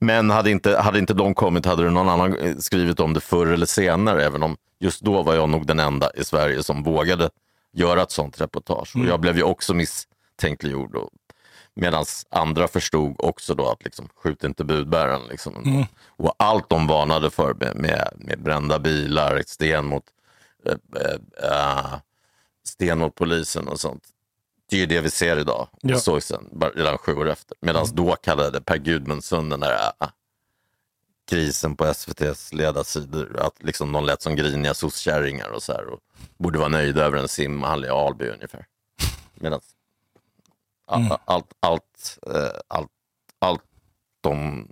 [0.00, 3.20] Men hade inte, hade inte de kommit hade det någon annan eh, skrivit om det
[3.20, 4.24] förr eller senare.
[4.24, 7.30] Även om just då var jag nog den enda i Sverige som vågade
[7.72, 8.96] göra ett sånt reportage.
[8.96, 10.96] Och jag blev ju också misstänkliggjord.
[11.74, 15.26] Medan andra förstod också då att liksom, skjut inte budbäraren.
[15.30, 15.86] Liksom.
[16.06, 20.04] Och allt de varnade för med, med, med brända bilar, sten mot,
[20.66, 20.74] eh,
[21.50, 21.94] eh,
[22.64, 24.02] sten mot polisen och sånt.
[24.70, 25.68] Det är ju det vi ser idag.
[25.80, 25.94] Ja.
[25.94, 27.56] Och såg sen, redan sju år efter.
[27.60, 30.08] Medan då kallade Per Gudmundsson den där äh,
[31.28, 33.40] krisen på SVTs ledarsidor.
[33.40, 35.86] Att liksom de lät som griniga sosskärringar och så här.
[35.86, 36.00] Och
[36.36, 38.66] borde vara nöjda över en simhall i Alby ungefär.
[39.34, 39.60] Medan
[40.92, 41.10] Mm.
[41.10, 42.90] allt, allt, allt, eh, allt,
[43.38, 43.62] allt
[44.20, 44.66] de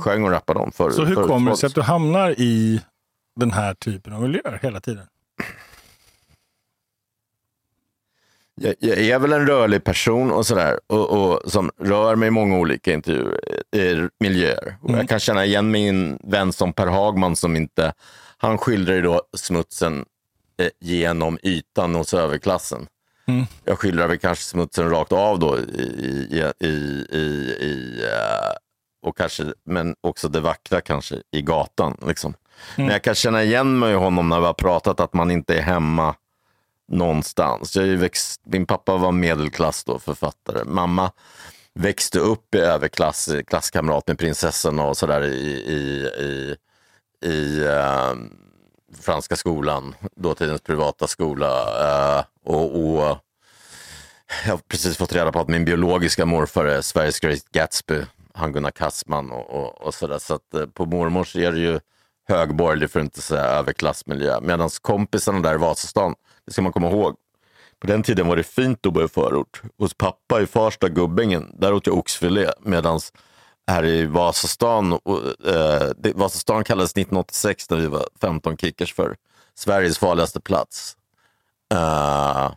[0.00, 0.84] sjöng och rappade om förr.
[0.84, 0.96] Mm.
[0.96, 2.80] Så hur förut kommer det sig att du hamnar i
[3.36, 5.06] den här typen av miljöer hela tiden?
[8.62, 12.30] Jag, jag är väl en rörlig person och sådär och, och som rör mig i
[12.30, 13.40] många olika intervjuer,
[13.76, 14.76] eh, miljöer.
[14.82, 17.92] Och Jag kan känna igen min vän som Per Hagman som inte,
[18.38, 20.04] han skildrar ju då smutsen
[20.60, 22.86] eh, genom ytan hos överklassen.
[23.64, 25.62] Jag skildrar väl kanske smutsen rakt av då i,
[26.30, 26.68] i, i,
[27.60, 28.56] i, eh,
[29.02, 31.96] och kanske, men också det vackra kanske i gatan.
[32.06, 32.34] Liksom.
[32.76, 35.54] Men jag kan känna igen mig i honom när vi har pratat att man inte
[35.58, 36.14] är hemma
[36.90, 37.76] någonstans.
[37.76, 40.64] Jag är ju växt, min pappa var medelklass då, författare.
[40.64, 41.12] Mamma
[41.74, 46.56] växte upp i överklass, klasskamrat med prinsessan och sådär i, i, i,
[47.30, 48.14] i eh,
[49.00, 51.48] franska skolan, dåtidens privata skola.
[52.18, 53.18] eh, och, och
[54.44, 58.02] jag har precis fått reda på att min biologiska morfar är Sveriges Great Gatsby,
[58.34, 60.18] han Gunnar Kassman och, och, och sådär.
[60.18, 61.80] Så att eh, på mormors är det ju
[62.28, 64.40] högborgerlig, för att inte säga överklassmiljö.
[64.40, 66.14] Medan kompisarna där i Vasastan,
[66.50, 67.16] det ska man komma ihåg,
[67.80, 69.62] på den tiden var det fint att bo i förort.
[69.78, 72.50] Hos pappa i Farsta, Gubbängen, där åt jag oxfilé.
[72.60, 73.00] Medan
[73.66, 79.16] här i Vasastan, och, eh, det, Vasastan kallades 1986 när vi var 15 kickers för
[79.54, 80.96] Sveriges farligaste plats.
[81.74, 82.52] Uh,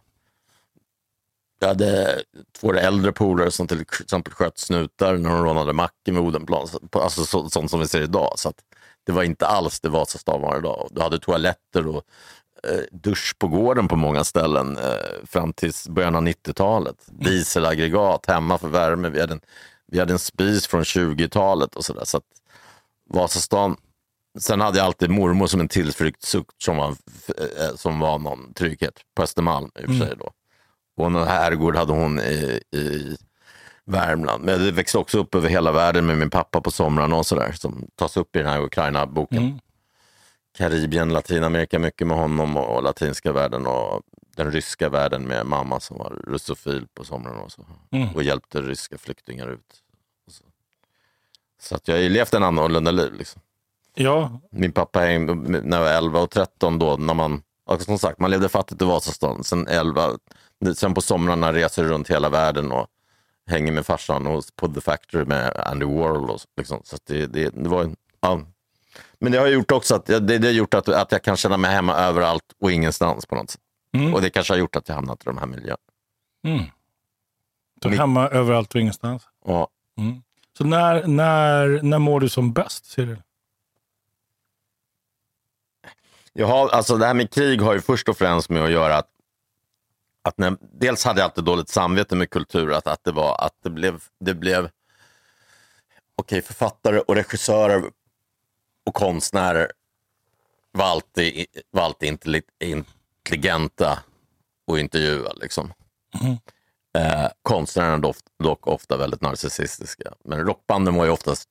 [1.59, 2.23] jag hade
[2.59, 6.67] två äldre polare som till exempel sköt snutar när de rånade macken vid Odenplan.
[6.91, 8.33] Alltså så, sånt som vi ser idag.
[8.35, 8.59] Så att
[9.05, 10.87] det var inte alls det Vasastan var idag.
[10.91, 12.03] Du hade toaletter och
[12.91, 16.95] dusch på gården på många ställen eh, fram till början av 90-talet.
[17.07, 19.09] Dieselaggregat hemma för värme.
[19.09, 19.41] Vi hade en,
[19.87, 22.05] vi hade en spis från 20-talet och sådär.
[22.05, 22.23] Så att
[23.09, 23.77] Vasastan
[24.39, 26.89] Sen hade jag alltid mormor som en tillflyktssukt som var,
[27.37, 30.15] eh, som var någon trygghet på Östermalm i och för sig.
[30.19, 30.31] Då.
[30.97, 33.17] Och en herrgård hade hon i, i
[33.85, 34.43] Värmland.
[34.43, 37.51] Men det växte också upp över hela världen med min pappa på somrarna och sådär.
[37.51, 39.37] Som tas upp i den här Ukraina-boken.
[39.37, 39.59] Mm.
[40.57, 44.01] Karibien, Latinamerika mycket med honom och, latinska världen och
[44.35, 47.65] den ryska världen med mamma som var russofil på somrarna och så.
[47.91, 48.15] Mm.
[48.15, 49.83] Och hjälpte ryska flyktingar ut.
[50.27, 50.43] Så,
[51.61, 53.13] så att jag har ju levt en annorlunda liv.
[53.13, 53.41] Liksom.
[53.95, 57.41] Ja, Min pappa när jag var 11 och 13 då, när man,
[57.79, 59.43] som sagt, man levde fattigt i Vasastan.
[59.43, 60.17] Sen 11,
[60.75, 62.87] sen på somrarna reser runt hela världen och
[63.47, 66.29] hänger med farsan och på The Factory med Andy Warhol.
[66.29, 66.81] Och, så, liksom.
[66.83, 68.41] så det, det, det var en, ja.
[69.23, 71.57] Men det har gjort också att, det, det har gjort att, att jag kan känna
[71.57, 73.61] mig hemma överallt och ingenstans på något sätt.
[73.93, 74.13] Mm.
[74.13, 75.77] Och det kanske har gjort att jag hamnat i de här miljöerna.
[76.45, 76.63] Mm.
[77.81, 79.23] Du är hemma överallt och ingenstans.
[79.41, 80.23] Och Mm.
[80.57, 83.21] Så när, när, när mår du som bäst, Cyril?
[86.33, 88.97] Jag har, alltså det här med krig har ju först och främst med att göra
[88.97, 89.09] att,
[90.21, 93.53] att när, dels hade jag alltid dåligt samvete med kultur, att, att det var att
[93.63, 94.69] det blev, det blev
[96.15, 97.83] okej, författare och regissörer
[98.85, 99.71] och konstnärer
[100.71, 103.99] var alltid, var alltid intelli- intelligenta
[104.67, 105.33] och intervjua.
[105.33, 105.73] Liksom.
[106.21, 106.37] Mhm.
[106.97, 110.13] Eh, konstnärerna dock, dock ofta väldigt narcissistiska.
[110.25, 111.49] Men rockbanden var ju oftast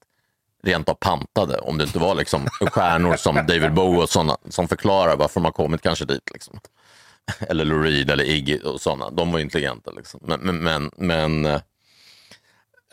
[0.62, 4.68] rent av pantade om det inte var liksom stjärnor som David Bowie och sådana som
[4.68, 6.31] förklarar varför de har kommit kanske dit.
[6.33, 6.61] Liksom.
[7.40, 9.11] Eller Lou Reed eller Iggy och sådana.
[9.11, 9.90] De var intelligenta.
[9.90, 10.21] Liksom.
[10.23, 11.45] Men, men, men, men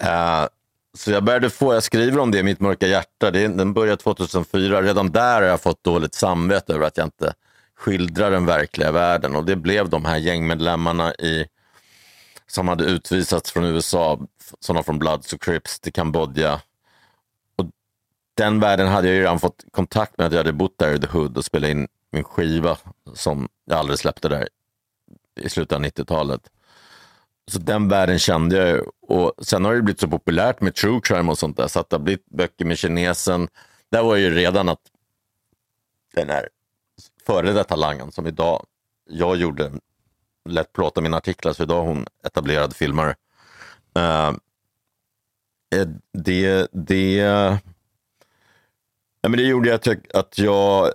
[0.02, 0.47] eh,
[0.93, 3.97] så jag började få, jag skriver om det i Mitt mörka hjärta, det, den började
[3.97, 4.82] 2004.
[4.82, 7.34] Redan där har jag fått dåligt samvete över att jag inte
[7.75, 9.36] skildrar den verkliga världen.
[9.36, 11.45] Och det blev de här gängmedlemmarna i,
[12.47, 14.19] som hade utvisats från USA,
[14.60, 16.62] sådana från Bloods och Crips till Kambodja.
[17.56, 17.65] Och
[18.34, 20.99] den världen hade jag ju redan fått kontakt med, att jag hade bott där i
[20.99, 22.78] The Hood och spelat in min skiva
[23.13, 24.47] som jag aldrig släppte där
[25.39, 26.41] i slutet av 90-talet.
[27.49, 28.83] Så den världen kände jag ju.
[29.01, 31.89] Och sen har det blivit så populärt med true crime och sånt där, så att
[31.89, 33.47] det har blivit böcker med kinesen.
[33.91, 34.81] Där var ju redan att
[36.15, 36.49] den här
[37.25, 38.65] före detta langen som idag,
[39.09, 39.71] jag gjorde,
[40.49, 43.15] lät plåta mina artiklar, så idag är hon etablerad filmare.
[43.97, 44.38] Uh,
[46.12, 47.15] det, det,
[49.21, 50.91] ja, men det gjorde att jag, att jag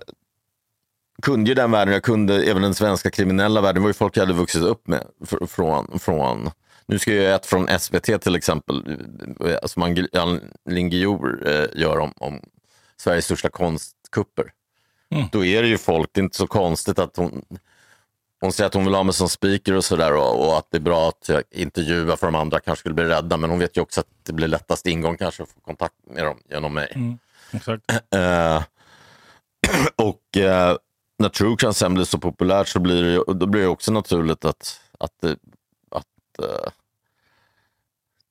[1.25, 4.17] kunde ju den världen, jag kunde även den svenska kriminella världen, det var ju folk
[4.17, 5.03] jag hade vuxit upp med.
[5.25, 6.49] fr- Från, från,
[6.85, 8.97] nu ska jag göra ett från SVT till exempel,
[9.65, 9.83] som
[10.13, 12.41] Ann Linguior eh, gör om, om
[12.97, 14.51] Sveriges största konstkupper.
[15.09, 15.25] Mm.
[15.31, 17.45] Då är det ju folk, det är inte så konstigt att hon,
[18.41, 20.77] hon säger att hon vill ha mig som speaker och sådär och, och att det
[20.77, 23.77] är bra att jag intervjuar för de andra kanske skulle bli rädda, men hon vet
[23.77, 26.91] ju också att det blir lättast ingång kanske att få kontakt med dem genom mig.
[26.95, 27.17] Mm.
[27.51, 27.83] Exakt.
[28.15, 28.63] Eh,
[29.95, 30.75] och eh,
[31.17, 34.81] när true crime blir så populärt så blir det, då blir det också naturligt att,
[34.99, 35.37] att, det-
[35.91, 36.71] att eh,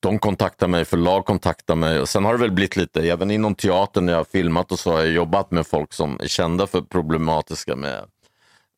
[0.00, 2.00] de kontaktar mig, förlag kontaktar mig.
[2.00, 4.78] Och sen har det väl blivit lite, även inom teatern när jag har filmat och
[4.78, 8.04] så har jag jobbat med folk som är kända för problematiska med,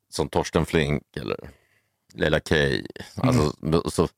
[0.09, 1.37] som Torsten Flink eller
[2.15, 2.55] Leila K.
[3.17, 4.09] Alltså, så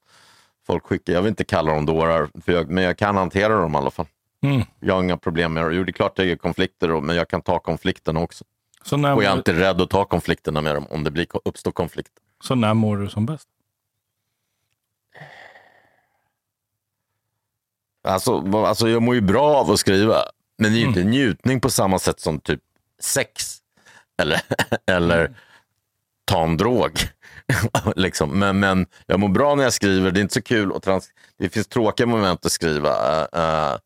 [0.66, 3.74] folk skickar, jag vill inte kalla dem dårar, för jag, men jag kan hantera dem
[3.74, 4.06] i alla fall.
[4.42, 4.62] Mm.
[4.80, 5.74] Jag har inga problem med det.
[5.74, 8.44] Jo, det är klart det är konflikter, men jag kan ta konflikterna också.
[8.82, 11.26] Så, när, Och jag är inte rädd att ta konflikterna med dem om det blir,
[11.44, 12.22] uppstår konflikter.
[12.44, 13.48] så när mår du som bäst?
[18.08, 20.22] Alltså, alltså jag mår ju bra av att skriva,
[20.58, 22.60] men det är ju inte njutning på samma sätt som typ
[23.00, 23.58] sex.
[24.22, 24.40] Eller,
[24.86, 25.34] eller
[26.24, 26.92] ta en drog.
[27.96, 28.38] liksom.
[28.38, 30.10] men, men jag mår bra när jag skriver.
[30.10, 30.72] Det är inte så kul.
[30.72, 32.90] Och trans det finns tråkiga moment att skriva.
[33.36, 33.76] Uh,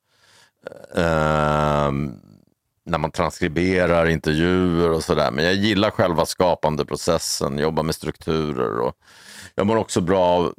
[0.97, 1.93] uh,
[2.85, 5.31] när man transkriberar intervjuer och sådär.
[5.31, 8.79] Men jag gillar själva skapandeprocessen, jobba med strukturer.
[8.79, 8.95] Och
[9.55, 10.55] jag mår också bra av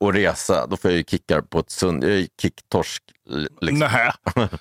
[0.00, 0.66] att resa.
[0.66, 2.04] Då får jag ju kickar på ett sund...
[2.04, 3.02] Jag är kicktorsk.
[3.60, 3.78] Liksom.
[3.78, 4.12] Nähä.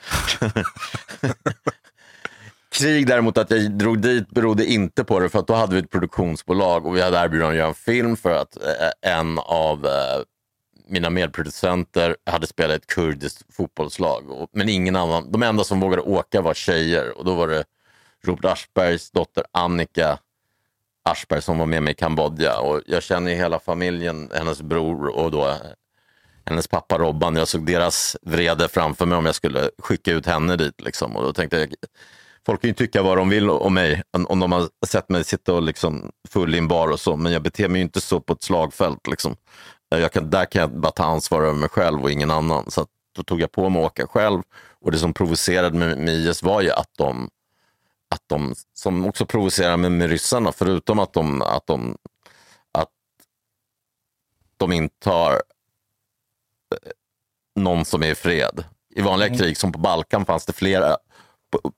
[2.72, 5.82] Krig däremot, att jag drog dit berodde inte på det för att då hade vi
[5.82, 9.86] ett produktionsbolag och vi hade erbjudit att göra en film för att eh, en av
[9.86, 9.92] eh,
[10.90, 14.48] mina medproducenter hade spelat ett kurdiskt fotbollslag.
[14.52, 17.64] Men ingen annan, de enda som vågade åka var tjejer och då var det
[18.24, 20.20] Robert Aschbergs dotter Annika
[21.04, 22.60] Aschberg som var med mig i Kambodja.
[22.60, 25.58] Och jag känner hela familjen, hennes bror och då
[26.46, 27.36] hennes pappa Robban.
[27.36, 30.82] Jag såg deras vrede framför mig om jag skulle skicka ut henne dit.
[30.82, 31.16] Liksom.
[31.16, 31.74] Och då tänkte jag,
[32.46, 35.54] folk kan ju tycka vad de vill om mig, om de har sett mig sitta
[35.54, 38.20] och liksom full i en bar och så, men jag beter mig ju inte så
[38.20, 39.08] på ett slagfält.
[39.08, 39.36] Liksom.
[39.90, 42.72] Jag kan, där kan jag bara ta ansvar över mig själv och ingen annan.
[42.72, 44.42] Så då tog jag på mig att åka själv.
[44.82, 47.30] Och det som provocerade mig med IS var ju att de,
[48.10, 51.98] att de som också provocerade mig med ryssarna, förutom att de, att de,
[52.72, 52.90] att
[54.58, 56.92] de intar eh,
[57.56, 58.64] någon som är i fred.
[58.96, 59.40] I vanliga mm.
[59.40, 60.98] krig som på Balkan fanns det flera,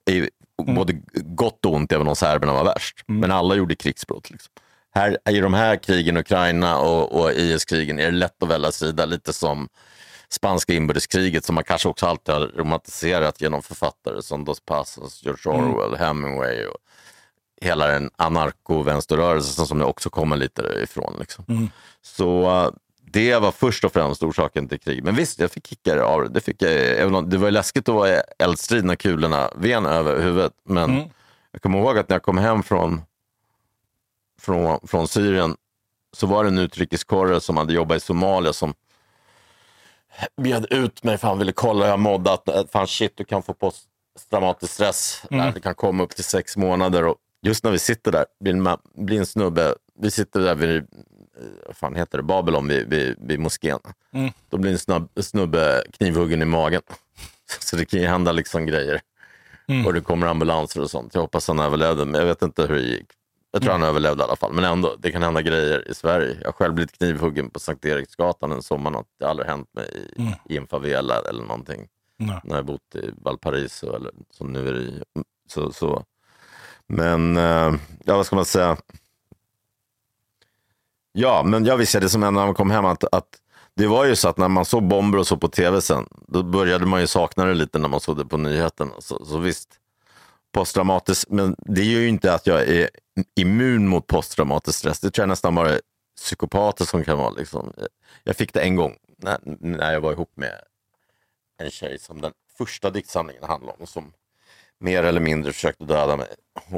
[0.10, 0.76] i, mm.
[0.76, 3.04] både gott och ont, även om serberna var värst.
[3.10, 3.22] Mm.
[3.22, 4.30] Men alla gjorde krigsbrott.
[4.30, 4.52] Liksom
[4.94, 9.06] här, i de här krigen, Ukraina och, och IS-krigen, är det lätt att välja sida.
[9.06, 9.70] Lite som
[10.30, 15.54] spanska inbördeskriget som man kanske också alltid har romantiserat genom författare som Dos Passos, George
[15.54, 15.74] mm.
[15.74, 16.00] Orwell, mm.
[16.00, 16.78] Hemingway och
[17.62, 21.16] hela den anarko-vänsterrörelsen som jag också kommer lite ifrån.
[21.20, 21.46] Liksom.
[21.48, 21.70] Mm.
[22.02, 22.72] Så
[23.14, 25.04] det var först och främst orsaken till krig.
[25.04, 26.30] Men visst, jag fick kickar av det.
[26.30, 29.86] Det, fick jag, även om, det var läskigt att vara i eldstrid när kulorna ven
[29.86, 30.54] över huvudet.
[30.66, 31.10] Men mm.
[31.52, 33.02] jag kommer ihåg att när jag kom hem från
[34.42, 35.56] från, från Syrien
[36.14, 38.74] så var det en utrikeskorre som hade jobbat i Somalia som
[40.42, 42.34] bjöd ut mig för han ville kolla hur jag mådde.
[42.34, 45.24] Att, fan shit, du kan få posttraumatisk stress.
[45.32, 45.54] Mm.
[45.54, 47.06] Det kan komma upp till sex månader.
[47.06, 50.78] Och just när vi sitter där, blir en, blir en snubbe, vi sitter där vid,
[50.78, 50.84] eh,
[51.68, 53.80] vad fan heter det, Babylon vid, vid, vid moskén.
[54.14, 54.32] Mm.
[54.50, 54.72] Då blir
[55.16, 56.82] en snubbe knivhuggen i magen.
[57.60, 59.02] Så det kan ju hända liksom grejer.
[59.68, 59.86] Mm.
[59.86, 61.14] Och det kommer ambulanser och sånt.
[61.14, 63.08] Jag hoppas han överlevde, men jag vet inte hur det gick.
[63.52, 63.82] Jag tror mm.
[63.82, 66.38] han överlevde i alla fall, men ändå, det kan hända grejer i Sverige.
[66.42, 69.04] Jag har själv blivit knivhuggen på Sankt Eriksgatan en sommar.
[69.20, 70.34] Det har aldrig hänt mig i, mm.
[70.50, 71.88] i en favela eller någonting.
[72.18, 72.42] Nej.
[72.44, 75.04] När jag bott i Valparaiso eller som nu är i.
[75.50, 76.04] Så, så.
[76.88, 78.78] Men, eh, ja vad ska man säga?
[81.12, 83.28] Ja, men jag visste det som hände när man kom hem att, att
[83.76, 86.44] det var ju så att när man såg bomber och så på tv sen, då
[86.44, 88.92] började man ju sakna det lite när man såg det på nyheterna.
[89.00, 89.70] Så, så visst,
[90.52, 92.90] posttraumatisk, men det gör ju inte att jag är
[93.36, 95.00] immun mot posttraumatisk stress.
[95.00, 95.80] Det tror jag nästan bara
[96.16, 97.30] psykopater som kan vara.
[97.30, 97.74] Liksom.
[98.24, 100.62] Jag fick det en gång när, när jag var ihop med
[101.58, 103.88] en tjej som den första diktsamlingen handlade om.
[103.88, 104.14] Som
[104.80, 106.28] mer eller mindre försökte döda mig.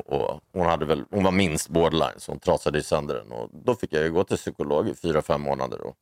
[0.05, 3.31] Och hon, hade väl, hon var minst borderline så hon trasade sönder den.
[3.31, 5.81] Och då fick jag gå till psykolog i fyra, fem månader.
[5.81, 5.95] Och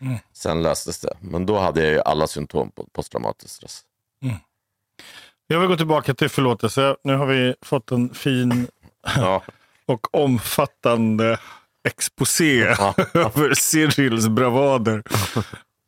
[0.00, 0.18] mm.
[0.32, 1.16] Sen löstes det.
[1.20, 3.82] Men då hade jag alla symptom på posttraumatisk stress.
[4.22, 4.36] Mm.
[5.46, 6.96] Jag vill gå tillbaka till förlåtelse.
[7.04, 8.68] Nu har vi fått en fin
[9.16, 9.42] ja.
[9.90, 11.38] och omfattande
[11.88, 12.62] exposé
[13.14, 15.02] över Cyrils bravader.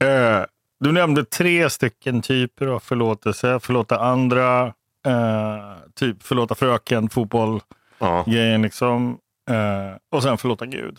[0.02, 0.44] Eh,
[0.80, 3.60] du nämnde tre stycken typer av förlåtelse.
[3.60, 4.66] Förlåta andra,
[5.06, 7.60] eh, typ förlåta fröken, fotboll,
[7.98, 8.24] ja.
[8.26, 9.18] grejen liksom.
[9.50, 10.98] Eh, och sen förlåta Gud.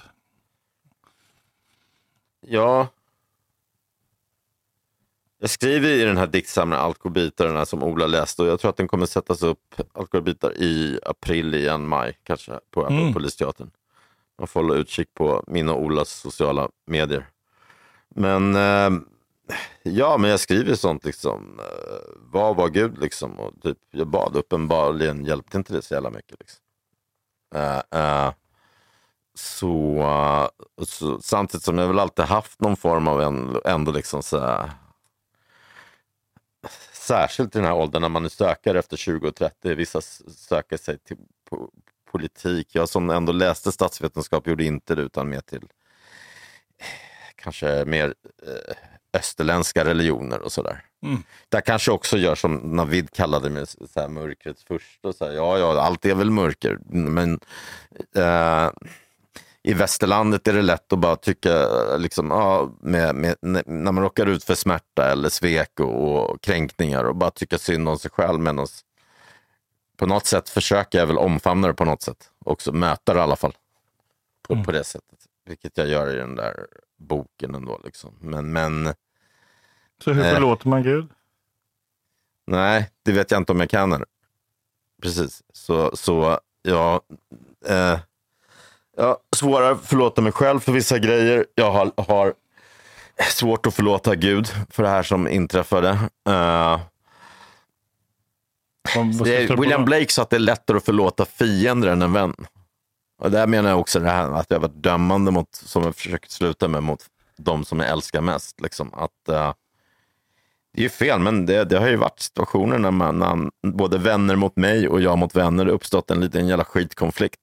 [2.48, 2.88] Ja,
[5.44, 8.88] jag skriver i den här diktsamlingen Alkobitar, som Ola läste och jag tror att den
[8.88, 13.14] kommer sättas upp, Alkobitar, i april igen, maj kanske, på mm.
[13.14, 13.72] Polisteatern.
[14.38, 17.30] Man får hålla utkik på min och Olas sociala medier.
[18.16, 19.00] Men eh,
[19.84, 21.60] ja, men jag skriver sånt liksom.
[21.60, 23.40] Eh, vad var Gud liksom?
[23.40, 26.40] Och typ, jag bad uppenbarligen, hjälpte inte det så jävla mycket.
[26.40, 26.62] Liksom.
[27.56, 28.34] Eh, eh
[29.36, 34.24] så, uh, så, samtidigt som jag väl alltid haft någon form av ändå, ändå liksom
[34.24, 34.72] så här,
[37.08, 39.76] särskilt i den här åldern när man är sökare efter 20 och 30.
[39.76, 41.18] Vissa söker sig till
[41.50, 41.70] po
[42.12, 42.68] politik.
[42.72, 45.68] Jag som ändå läste statsvetenskap gjorde inte det utan mer till
[47.36, 48.14] kanske mer
[48.48, 48.76] eh,
[49.14, 50.84] österländska religioner och sådär.
[51.04, 51.24] Mm.
[51.50, 55.14] Där kanske också gör som Navid kallade mig, så här, mörkrets första.
[55.14, 56.80] Så här, ja, ja, allt är väl mörker.
[56.90, 57.40] Men
[58.16, 58.72] eh,
[59.64, 64.26] i västerlandet är det lätt att bara tycka, liksom, ja, med, med, när man råkar
[64.26, 68.40] ut för smärta eller svek och, och kränkningar och bara tycka synd om sig själv.
[68.40, 68.68] Medan
[69.98, 72.32] på något sätt försöker jag väl omfamna det på något sätt.
[72.46, 73.54] Också möta det i alla fall.
[74.48, 74.66] På, mm.
[74.66, 75.20] på det sättet.
[75.46, 77.82] Vilket jag gör i den där boken ändå.
[77.84, 78.14] Liksom.
[78.20, 78.94] Men, men,
[80.04, 81.10] Så hur eh, förlåter man Gud?
[82.48, 84.04] Nej, det vet jag inte om jag kan.
[85.02, 85.44] Precis.
[85.54, 87.02] Så, så ja,
[87.66, 88.00] eh,
[88.98, 91.46] jag svårare att förlåta mig själv för vissa grejer.
[91.56, 92.34] Jag har, har
[93.32, 95.90] svårt att förlåta Gud för det här som inträffade.
[96.30, 96.80] Uh,
[98.96, 102.36] är, William Blake sa att det är lättare att förlåta fiender än en vän.
[103.20, 106.32] Och där menar jag också det här att jag varit dömande mot, som jag försökt
[106.32, 107.06] sluta med, mot
[107.38, 108.62] de som jag älskar mest.
[108.62, 108.94] Liksom.
[108.94, 109.54] Att, uh,
[110.74, 113.98] det är ju fel, men det, det har ju varit situationer när man, när både
[113.98, 117.40] vänner mot mig och jag mot vänner, det uppstått en liten jävla skitkonflikt.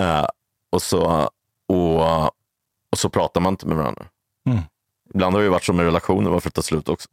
[0.00, 0.26] Uh,
[0.72, 1.30] och, så,
[1.68, 2.24] och,
[2.90, 4.04] och så pratar man inte med varandra.
[4.46, 4.62] Mm.
[5.14, 7.08] Ibland har det ju varit så med relationer, varför det tar slut också.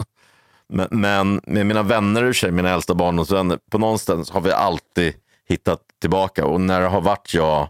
[0.69, 5.13] Men, men med mina vänner och sig, mina äldsta barndomsvänner, på någonstans har vi alltid
[5.47, 6.45] hittat tillbaka.
[6.45, 7.69] Och när det har varit jag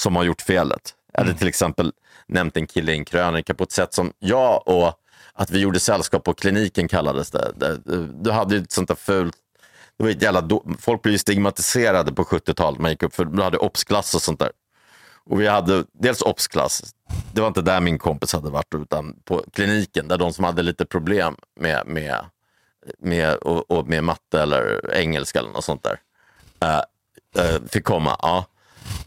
[0.00, 1.28] som har gjort felet, mm.
[1.28, 1.92] eller till exempel
[2.26, 4.92] nämnt en kille i en krönika på ett sätt som jag och
[5.32, 7.52] att vi gjorde sällskap på kliniken kallades det.
[8.22, 9.36] Du hade ju ett sånt där fult
[9.98, 12.80] det var jävla Folk blev stigmatiserade på 70-talet.
[12.80, 14.50] Man gick upp för du hade obsklass och sånt där.
[15.28, 16.94] Och vi hade dels obsklass.
[17.32, 20.62] Det var inte där min kompis hade varit, utan på kliniken där de som hade
[20.62, 22.24] lite problem med, med,
[22.98, 26.00] med, och, och med matte eller engelska eller något sånt där
[26.64, 28.16] uh, uh, fick komma.
[28.22, 28.44] Ja.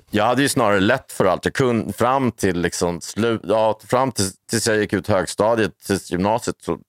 [0.10, 1.46] Jag hade ju snarare lätt för allt.
[1.46, 6.00] Jag kunde fram till liksom slut, ja, fram till, tills jag gick ut högstadiet, till
[6.04, 6.80] gymnasiet så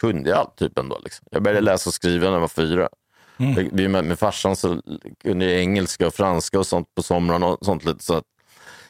[0.00, 0.98] kunde jag allt typ ändå.
[1.04, 1.26] Liksom.
[1.30, 2.88] Jag började läsa och skriva när jag var fyra.
[3.36, 3.92] Mm.
[3.92, 4.82] Med, med farsan så
[5.22, 7.46] kunde jag engelska och franska och sånt på somrarna.
[7.46, 8.24] Och sånt lite, så att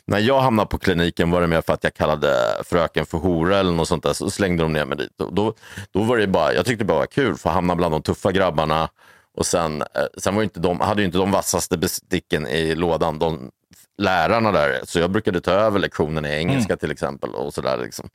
[0.08, 3.58] när jag hamnade på kliniken var det mer för att jag kallade fröken för hora
[3.58, 4.12] eller något sånt där.
[4.12, 5.12] Så slängde de ner mig dit.
[5.32, 5.54] Då,
[5.92, 8.02] då var det bara, jag tyckte det bara var kul för att hamna bland de
[8.02, 8.88] tuffa grabbarna.
[9.34, 9.86] Och sen, eh,
[10.18, 13.50] sen var inte de, hade ju inte de vassaste besticken i lådan, de
[13.98, 14.80] lärarna där.
[14.84, 16.78] Så jag brukade ta över lektionerna i engelska mm.
[16.78, 17.30] till exempel.
[17.30, 18.08] och så där, liksom.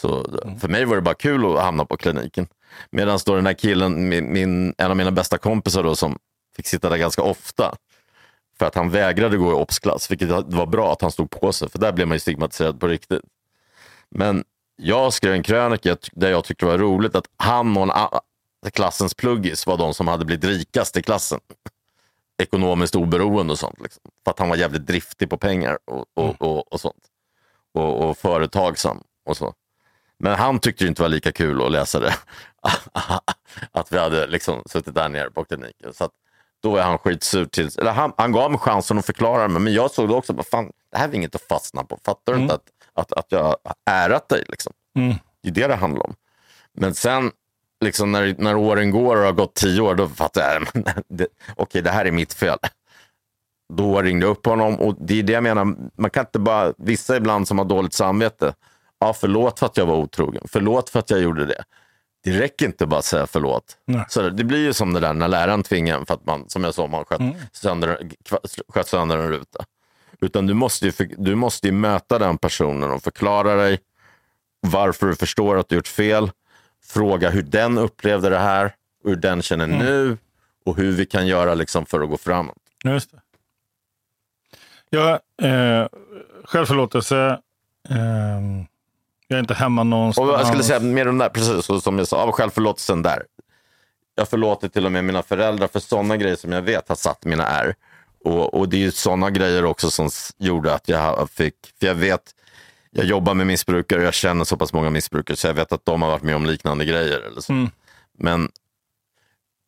[0.00, 0.58] Så mm.
[0.58, 2.46] för mig var det bara kul att hamna på kliniken.
[2.90, 6.18] Medan den här killen, min, min, en av mina bästa kompisar då, som
[6.56, 7.74] fick sitta där ganska ofta.
[8.60, 11.70] För att han vägrade gå i obsklass, vilket var bra att han stod på sig.
[11.70, 13.22] För där blev man ju stigmatiserad på riktigt.
[14.10, 14.44] Men
[14.76, 19.14] jag skrev en krönika där jag tyckte det var roligt att han och en, klassens
[19.14, 21.40] pluggis var de som hade blivit rikast i klassen.
[22.42, 23.80] Ekonomiskt oberoende och sånt.
[23.80, 24.02] Liksom.
[24.24, 26.36] För att han var jävligt driftig på pengar och, och, mm.
[26.38, 27.04] och, och sånt.
[27.74, 29.54] Och, och företagsam och så.
[30.18, 32.14] Men han tyckte det inte var lika kul att läsa det.
[33.72, 35.94] att vi hade liksom suttit där nere på kliniken.
[35.94, 36.12] Så att,
[36.62, 37.44] då är han skitsur.
[37.44, 40.32] Till, eller han, han gav mig chansen att förklara mig, men jag såg det också.
[40.32, 41.98] Bara, fan, det här är inget att fastna på.
[42.04, 42.42] Fattar du mm.
[42.42, 42.62] inte att,
[42.94, 43.56] att, att jag
[43.90, 44.44] ärat dig?
[44.48, 44.72] Liksom?
[44.96, 45.14] Mm.
[45.42, 46.14] Det är det det handlar om.
[46.72, 47.30] Men sen
[47.84, 50.62] liksom när, när åren går och har gått tio år, då fattar jag.
[51.12, 52.58] Okej, okay, det här är mitt fel.
[53.72, 55.74] Då ringde jag upp honom och det är det jag menar.
[55.96, 58.54] Man kan inte bara, vissa ibland som har dåligt samvete.
[58.98, 60.42] Ja, förlåt för att jag var otrogen.
[60.48, 61.64] Förlåt för att jag gjorde det
[62.22, 63.76] det räcker inte bara att säga förlåt.
[64.08, 66.64] Så det blir ju som det där när läraren tvingar en för att man, som
[66.64, 67.34] jag sa, man sköt, mm.
[67.52, 68.10] sönder,
[68.68, 69.64] sköt sönder en ruta.
[70.20, 73.78] Utan du måste, ju, du måste ju möta den personen och förklara dig
[74.60, 76.30] varför du förstår att du gjort fel.
[76.84, 79.78] Fråga hur den upplevde det här, hur den känner mm.
[79.78, 80.18] nu
[80.64, 82.56] och hur vi kan göra liksom för att gå framåt.
[82.84, 83.20] Just det.
[84.90, 85.88] Ja, eh,
[86.44, 87.40] självförlåtelse.
[87.88, 88.40] Eh,
[89.30, 90.28] jag är inte hemma någonstans.
[90.28, 93.22] Och jag skulle säga mer om det där, precis som jag sa, av självförlåtelsen där.
[94.14, 97.24] Jag förlåter till och med mina föräldrar för sådana grejer som jag vet har satt
[97.24, 97.74] mina ärr.
[98.24, 101.94] Och, och det är ju sådana grejer också som gjorde att jag fick, för jag
[101.94, 102.22] vet,
[102.90, 105.84] jag jobbar med missbrukare och jag känner så pass många missbrukare så jag vet att
[105.84, 107.18] de har varit med om liknande grejer.
[107.18, 107.52] Eller så.
[107.52, 107.70] Mm.
[108.18, 108.48] Men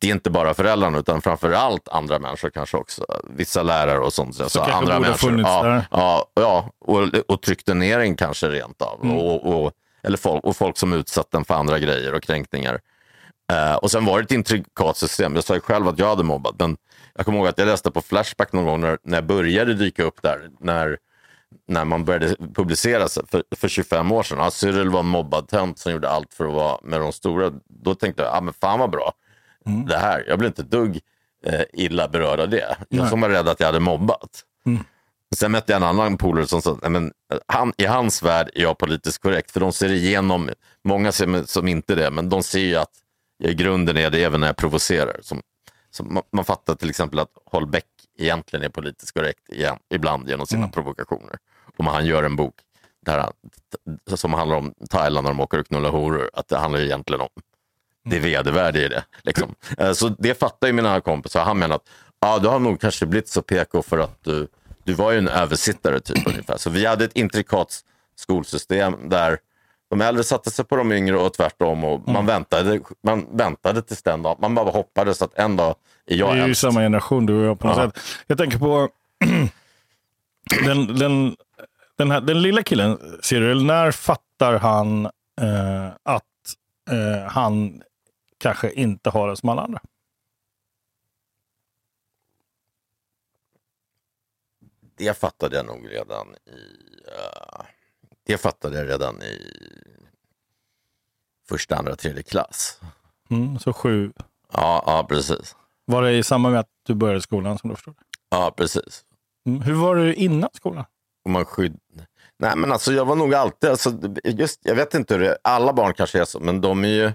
[0.03, 3.05] det är inte bara föräldrarna utan framför allt andra människor kanske också.
[3.29, 4.35] Vissa lärare och sånt.
[4.35, 5.41] Så, så andra människor.
[5.41, 8.99] Ja, ja, ja, och, och tryckte ner en kanske rent av.
[9.03, 9.17] Mm.
[9.17, 9.71] Och, och,
[10.03, 12.79] eller folk, och folk som utsatt den för andra grejer och kränkningar.
[13.51, 15.35] Uh, och sen var det ett intrikat system.
[15.35, 16.55] Jag sa ju själv att jag hade mobbat.
[16.59, 16.77] Men
[17.15, 20.03] jag kommer ihåg att jag läste på Flashback någon gång när, när jag började dyka
[20.03, 20.49] upp där.
[20.59, 20.97] När,
[21.67, 24.37] när man började publicera sig för, för 25 år sedan.
[24.39, 27.51] Ja, Cyril var en mobbad tönt som gjorde allt för att vara med de stora.
[27.83, 29.13] Då tänkte jag, ah, men fan vad bra
[29.65, 29.85] mm.
[29.85, 30.23] det här.
[30.27, 30.99] Jag blev inte dugg
[31.45, 32.77] eh, illa berörd av det.
[32.89, 34.43] Jag som var rädd att jag hade mobbat.
[34.65, 34.83] Mm.
[35.35, 37.11] Sen mötte jag en annan polare som sa men
[37.47, 39.51] han, i hans värld är jag politiskt korrekt.
[39.51, 40.49] För de ser igenom,
[40.83, 42.91] många ser som inte det, men de ser ju att
[43.37, 45.19] jag i grunden är det även när jag provocerar.
[45.21, 45.41] Som,
[45.91, 47.85] Så man, man fattar till exempel att Holbeck
[48.17, 50.71] egentligen är politiskt korrekt igen, ibland genom sina Mm.
[50.71, 51.37] provokationer.
[51.77, 52.55] Om han gör en bok
[53.05, 53.31] där han,
[54.17, 57.29] som handlar om Thailand när de åker och knullar horor, att det handlar egentligen om
[58.05, 59.03] det vedervärdiga i det.
[59.23, 59.55] Liksom.
[59.77, 61.43] Eh, Så det fattar ju mina kompisar.
[61.43, 61.89] Han menar att
[62.21, 64.47] ja, du har nog kanske blivit så PK för att du,
[64.83, 66.57] du var ju en översittare typ ungefär.
[66.57, 67.79] Så vi hade ett intrikat
[68.15, 69.37] skolsystem där
[69.89, 71.83] de äldre satte sig på de yngre och tvärtom.
[71.83, 74.37] Och man, väntade, man väntade tills den dag.
[74.41, 75.75] Man bara hoppades att en dag
[76.05, 76.61] är jag Vi är ju äldst.
[76.61, 77.91] samma generation du och jag på något Ja.
[77.91, 77.99] sätt.
[78.27, 78.89] Jag tänker på
[80.65, 81.35] den, den,
[81.97, 83.65] den, här, den lilla killen, Cyril.
[83.65, 85.05] När fattar han
[85.41, 86.23] eh, att
[86.91, 87.81] eh, han
[88.43, 89.81] kanske inte har det som alla andra?
[94.95, 96.59] Det fattade jag nog redan i...
[97.07, 97.65] eh,
[98.25, 99.53] det fattade jag redan i
[101.47, 102.79] första, andra, tredje klass.
[103.29, 104.13] Mm, så sju.
[104.51, 105.55] Ja, ja precis.
[105.85, 107.95] Var det i samband med att du började skolan som du förstod?
[108.29, 109.05] Ja, precis.
[109.45, 109.61] Mm.
[109.61, 110.85] Hur var det innan skolan?
[111.25, 111.79] Och man skydd...
[112.37, 113.69] Nej, men alltså jag var nog alltid...
[113.69, 116.87] Alltså, just, jag vet inte hur det Alla barn kanske är så, men de är
[116.87, 117.11] ju...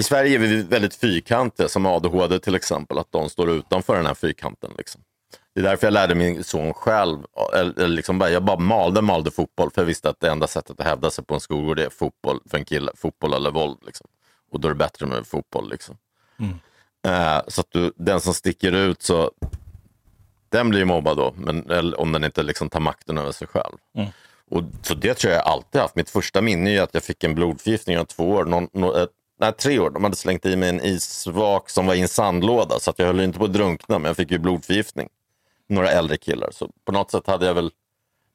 [0.00, 2.98] I Sverige är vi väldigt fyrkantiga, som ADHD till exempel.
[2.98, 4.70] Att de står utanför den här fyrkanten.
[4.78, 5.00] Liksom.
[5.54, 7.18] Det är därför jag lärde min son själv.
[7.54, 9.70] Eller, eller liksom jag bara malde, malde fotboll.
[9.70, 12.40] För jag visste att det enda sättet att hävda sig på en skolgård är fotboll
[12.50, 12.92] för en kille.
[12.96, 13.78] Fotboll eller våld.
[13.86, 14.06] Liksom.
[14.52, 15.70] Och då är det bättre med fotboll.
[15.70, 15.96] Liksom.
[16.38, 16.54] Mm.
[17.06, 19.30] Eh, så att du, den som sticker ut, så
[20.48, 21.34] den blir mobbad då.
[21.36, 23.76] Men, eller, om den inte liksom tar makten över sig själv.
[23.96, 24.08] Mm.
[24.50, 25.96] Och, så det tror jag jag alltid haft.
[25.96, 28.44] Mitt första minne är att jag fick en blodförgiftning av två år.
[28.44, 29.06] Någon, nå- eh,
[29.40, 29.90] nej, tre år.
[29.90, 32.80] De hade slängt i mig en isvak som var i en sandlåda.
[32.80, 35.08] Så att jag höll inte på att drunkna, men jag fick ju blodförgiftning.
[35.68, 36.50] Några äldre killar.
[36.52, 37.70] Så på något sätt hade jag väl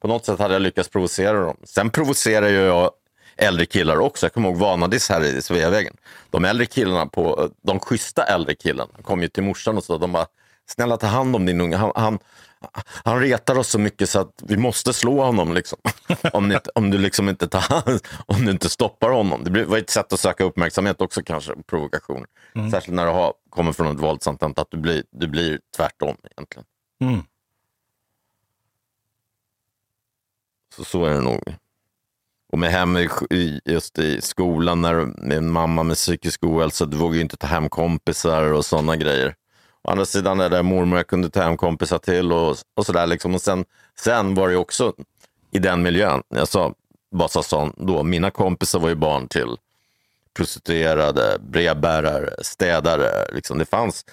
[0.02, 1.58] på något sätt hade jag lyckats provocera dem.
[1.64, 2.92] Sen provocerar ju jag
[3.38, 4.26] äldre killar också.
[4.26, 5.98] Jag kommer ihåg Vanadis här i Sveavägen.
[6.30, 10.12] De äldre killarna, på, de schyssta äldre killarna kom ju till morsan och sa de
[10.12, 10.28] bara,
[10.66, 11.76] snälla ta hand om din unge.
[11.76, 12.20] Han, han,
[13.04, 15.54] han retar oss så mycket så att vi måste slå honom.
[15.54, 15.80] Liksom.
[16.34, 17.84] om, ni, om, du liksom inte tar,
[18.26, 19.44] om du inte stoppar honom.
[19.44, 22.26] Det var ett sätt att söka uppmärksamhet också kanske, provokation.
[22.72, 26.16] Särskilt när du har, kommer från ett våldsamt hem, att du blir, du blir tvärtom
[26.24, 26.66] egentligen.
[27.02, 27.24] Mm.
[30.76, 31.56] Så så är det nog.
[32.52, 32.98] Och med hem
[33.30, 37.48] i, just i skolan, när min mamma med psykisk ohälsa, du vågar ju inte ta
[37.48, 39.36] hem kompisar och sådana grejer.
[39.86, 43.08] Å andra sidan är det mormor jag kunde ta hem kompisar till och, och sådär.
[43.08, 43.36] Liksom.
[43.36, 43.66] Och sen,
[44.00, 44.94] sen var det ju också
[45.52, 46.74] i den miljön, jag sa
[47.12, 49.58] Vasastan då, mina kompisar var ju barn till
[50.34, 53.28] prostituerade, brevbärare, städare.
[53.32, 53.58] Liksom.
[53.58, 54.06] Det fanns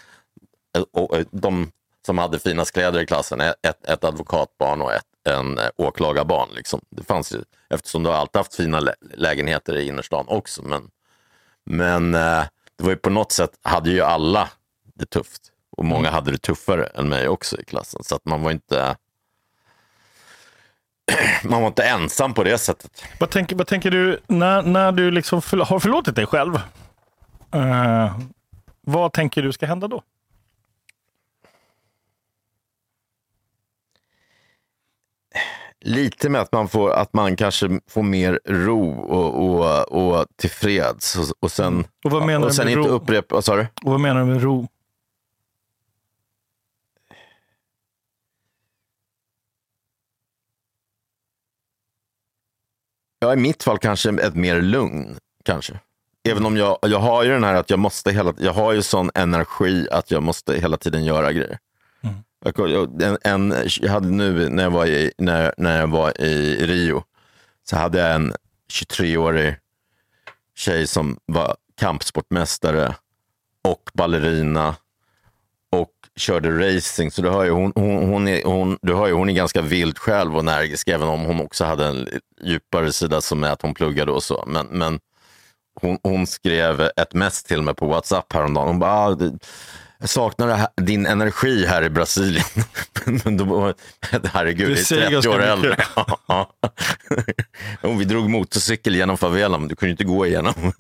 [0.93, 1.70] och de
[2.07, 6.49] som hade finast kläder i klassen, ett, ett advokatbarn och ett, en eh, åklagarbarn.
[6.55, 6.81] Liksom.
[6.91, 7.39] Det fanns ju,
[7.70, 10.62] eftersom du alltid haft fina lä lägenheter i innerstan också.
[10.62, 10.91] Men,
[11.64, 12.45] men eh,
[12.77, 14.49] det var ju på något sätt, hade ju alla
[14.95, 15.51] det tufft.
[15.77, 18.05] Och många hade det tuffare än mig också i klassen.
[18.05, 18.97] Så att man var inte
[21.45, 23.05] man var inte ensam på det sättet.
[23.20, 26.55] Vad tänker, vad tänker du när, när du liksom förl- har förlåtit dig själv?
[27.55, 28.18] Eh,
[28.81, 30.03] vad tänker du ska hända då?
[35.85, 41.16] Lite med att man, får, att man kanske får mer ro och, och, och tillfreds.
[41.16, 42.93] Och, och sen, Och vad menar och du sen med inte ro?
[42.93, 43.66] upprepa, vad sa du?
[43.83, 44.68] Och vad menar du med ro?
[53.23, 55.16] Ja, i mitt fall kanske ett mer lugn.
[55.45, 55.81] Kanske.
[56.29, 58.83] Även om jag, jag har ju den här att jag måste hela jag har ju
[58.83, 61.59] sån energi att jag måste hela tiden göra grejer.
[62.03, 62.14] Mm.
[62.45, 66.20] Jag, jag, en, en, jag hade nu när jag var i, när, när jag var
[66.20, 67.05] i Rio,
[67.64, 68.33] så hade jag en
[68.73, 69.57] 23-årig
[70.57, 72.95] tjej som var kampsportmästare
[73.64, 74.77] och ballerina
[76.17, 77.11] körde racing.
[77.13, 79.63] Så du hör ju, hon, hon, hon, är, hon, du hör ju, hon är ganska
[79.63, 82.09] vild själv och energisk, även om hon också hade en
[82.43, 84.45] djupare sida som är att hon pluggade och så.
[84.47, 85.01] Men, men
[85.81, 88.69] hon, hon skrev ett mess till mig på WhatsApp häromdagen.
[88.69, 89.17] Hon bara, ah,
[89.99, 92.45] jag saknar din energi här i Brasilien.
[93.25, 93.75] Men då, var-
[94.25, 95.77] herregud, Det är säger 30 år äldre.
[97.99, 100.55] vi drog motorcykel genom favelan, men du kunde inte gå igenom.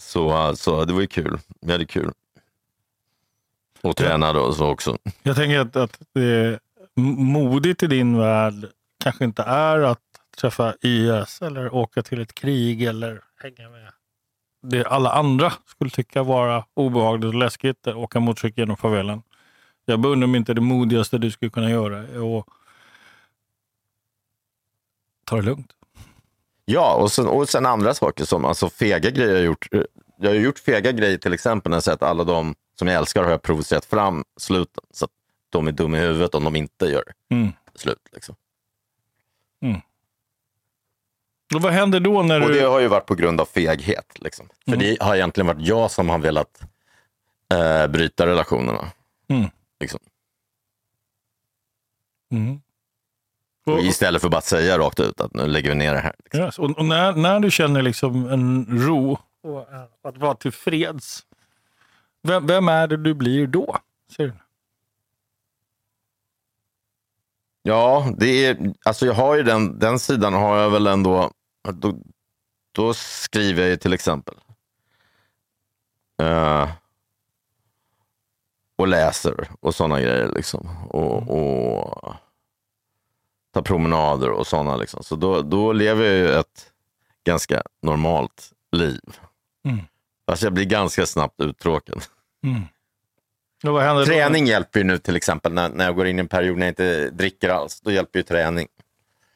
[0.00, 1.38] Så, så det var ju kul.
[1.60, 2.12] Vi hade kul.
[3.82, 4.98] Och tränade och så också.
[5.22, 6.58] Jag tänker att, att det
[6.96, 8.66] modigt i din värld
[9.04, 10.00] kanske inte är att
[10.40, 13.92] träffa IS eller åka till ett krig eller hänga med
[14.62, 19.22] det alla andra skulle tycka vara obehagligt och läskigt, att åka motorcykel genom favelan.
[19.84, 22.46] Jag beundrar om inte det modigaste du skulle kunna göra är att
[25.24, 25.72] ta det lugnt.
[26.64, 29.68] Ja, och sen, och sen andra saker som alltså fega grejer jag gjort.
[30.16, 33.22] jag har gjort fega grejer till exempel när jag sett alla de som jag älskar
[33.24, 34.84] har jag provocerat fram sluten.
[34.90, 35.10] Så att
[35.50, 37.52] de är dumma i huvudet om de inte gör Mm.
[37.74, 38.08] slut.
[38.12, 38.34] Liksom.
[41.54, 42.54] Och vad händer då när Och du...
[42.54, 44.12] det har ju varit på grund av feghet.
[44.18, 44.48] Liksom.
[44.64, 44.78] För Mm.
[44.78, 46.62] det har egentligen varit jag som har velat
[47.54, 48.88] eh, bryta relationerna.
[49.28, 49.50] Mm.
[49.80, 50.00] Liksom.
[52.32, 52.60] Mm.
[53.66, 56.00] Och Och, istället för bara att säga rakt ut att nu lägger vi ner det
[56.00, 56.14] här.
[56.24, 56.40] Liksom.
[56.40, 56.58] yes.
[56.58, 61.26] och, och när, när du känner liksom en ro och eh, att vara tillfreds,
[62.22, 63.76] vem, vem är det du blir då?
[64.16, 64.32] Ser?
[67.62, 71.30] Ja, det är, alltså jag har ju den, den sidan har jag väl ändå.
[71.72, 71.98] Då,
[72.72, 74.34] då skriver jag ju till exempel.
[76.22, 76.70] Eh,
[78.76, 80.32] och läser och sådana grejer.
[80.34, 80.86] Liksom.
[80.88, 82.14] Och, och
[83.52, 84.76] tar promenader och sådana.
[84.76, 85.02] Liksom.
[85.02, 86.72] Så då, då lever jag ju ett
[87.24, 89.00] ganska normalt liv.
[89.64, 89.80] Mm.
[90.30, 92.02] Fast jag blir ganska snabbt uttråkad.
[92.44, 92.62] Mm.
[93.62, 94.04] Händer då?
[94.04, 96.66] Träning hjälper ju nu till exempel när, när jag går in i en period när
[96.66, 97.80] jag inte dricker alls.
[97.80, 98.68] Då hjälper ju träning.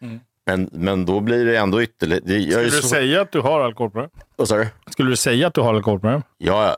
[0.01, 0.20] Mm.
[0.47, 2.22] Men, men då blir det ändå ytterligare...
[2.24, 4.11] Det, Skulle du så, säga att du har alkoholproblem?
[4.36, 4.68] Vad sa du?
[4.90, 6.22] Skulle du säga att du har alkoholproblem?
[6.38, 6.76] Ja.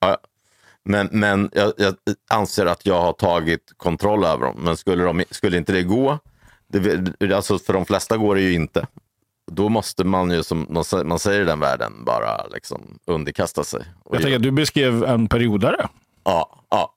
[0.00, 0.18] ja.
[0.82, 1.94] Men, men jag, jag
[2.30, 4.56] anser att jag har tagit kontroll över dem.
[4.58, 6.18] Men skulle, de, skulle inte det gå,
[6.68, 8.86] det, alltså för de flesta går det ju inte.
[9.52, 13.64] Då måste man ju, som man sä- man säger i den världen, bara liksom underkasta
[13.64, 13.82] sig.
[14.10, 15.88] Jag tänker att du beskrev en periodare.
[16.24, 16.90] ja, ja.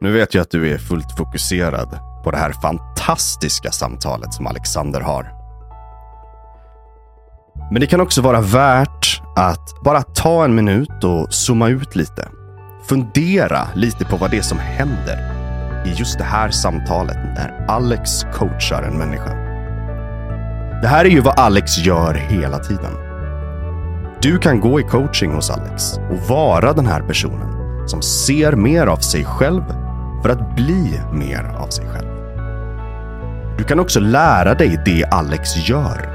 [0.00, 5.00] Nu vet jag att du är fullt fokuserad på det här fantastiska samtalet som Alexander
[5.00, 5.32] har.
[7.72, 12.28] Men det kan också vara värt att bara ta en minut och zooma ut lite.
[12.88, 15.34] Fundera lite på vad det är som händer
[15.86, 19.34] i just det här samtalet när Alex coachar en människa.
[20.82, 22.92] Det här är ju vad Alex gör hela tiden.
[24.22, 28.86] Du kan gå i coaching hos Alex och vara den här personen som ser mer
[28.86, 29.62] av sig själv
[30.22, 32.08] för att bli mer av sig själv.
[33.58, 36.10] Du kan också lära dig det Alex gör.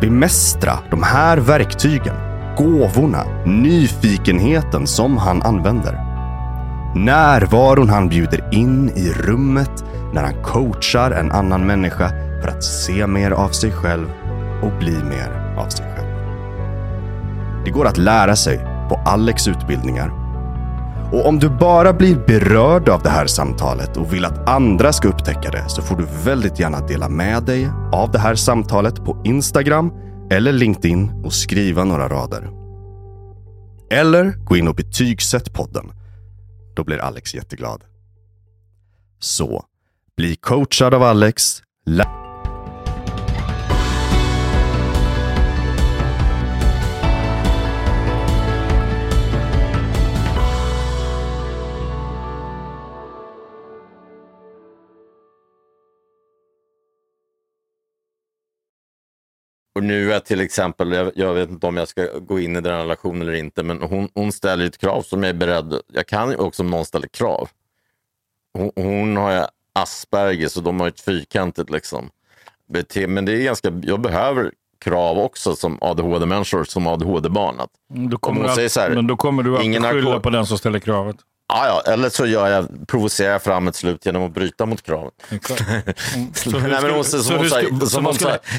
[0.00, 2.14] Bemästra de här verktygen,
[2.56, 5.92] gåvorna, nyfikenheten som han använder.
[6.94, 9.84] Närvaron han bjuder in i rummet
[10.14, 12.08] när han coachar en annan människa
[12.42, 14.06] för att se mer av sig själv
[14.62, 16.08] och bli mer av sig själv.
[17.64, 20.22] Det går att lära sig på Alex utbildningar
[21.12, 25.08] och om du bara blir berörd av det här samtalet och vill att andra ska
[25.08, 29.16] upptäcka det så får du väldigt gärna dela med dig av det här samtalet på
[29.24, 29.92] Instagram
[30.32, 32.50] eller LinkedIn och skriva några rader.
[33.90, 35.92] Eller gå in och betygsätt podden.
[36.74, 37.84] Då blir Alex jätteglad.
[39.18, 39.64] Så,
[40.16, 41.62] bli coachad av Alex.
[59.74, 62.60] Och nu är till exempel, jag, jag vet inte om jag ska gå in i
[62.60, 66.06] den relationen eller inte, men hon, hon ställer ett krav som jag är beredd, jag
[66.06, 67.48] kan ju också om någon ställer krav.
[68.54, 72.10] Hon, hon har ju Asperger så de har ett fyrkantigt liksom
[73.08, 77.60] men det är ganska, jag behöver krav också som ADHD-människor, som ADHD-barn.
[77.94, 80.30] Mm, Då Om kommer, säger så här, men då kommer du att ingen skylla på
[80.30, 81.16] den som ställer kravet.
[81.52, 84.82] Ja, ja, eller så gör jag, provocerar jag fram ett slut genom att bryta mot
[84.82, 85.10] kraven.
[86.14, 86.32] Mm.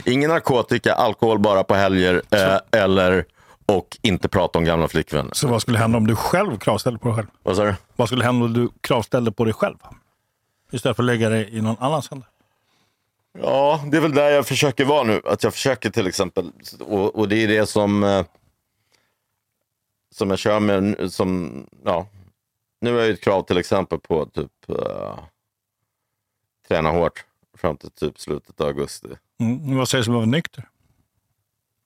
[0.05, 3.25] Ingen narkotika, alkohol bara på helger eh, eller
[3.65, 5.33] och inte prata om gamla flickvänner.
[5.33, 7.27] Så vad skulle hända om du själv kravställde på dig själv?
[7.43, 7.75] Vad sa du?
[7.95, 9.75] Vad skulle hända om du kravställde på dig själv?
[10.71, 12.27] Istället för att lägga det i någon annans händer.
[13.41, 15.21] Ja, det är väl där jag försöker vara nu.
[15.25, 18.25] Att jag försöker till exempel, och, och det är det som, eh,
[20.15, 21.51] som jag kör med, som,
[21.85, 22.07] ja.
[22.83, 25.19] Nu jag ju ett krav till exempel på typ uh,
[26.67, 27.25] träna hårt
[27.57, 29.07] fram till typ slutet av augusti.
[29.39, 29.77] Mm.
[29.77, 30.69] Vad sägs om att vara nykter?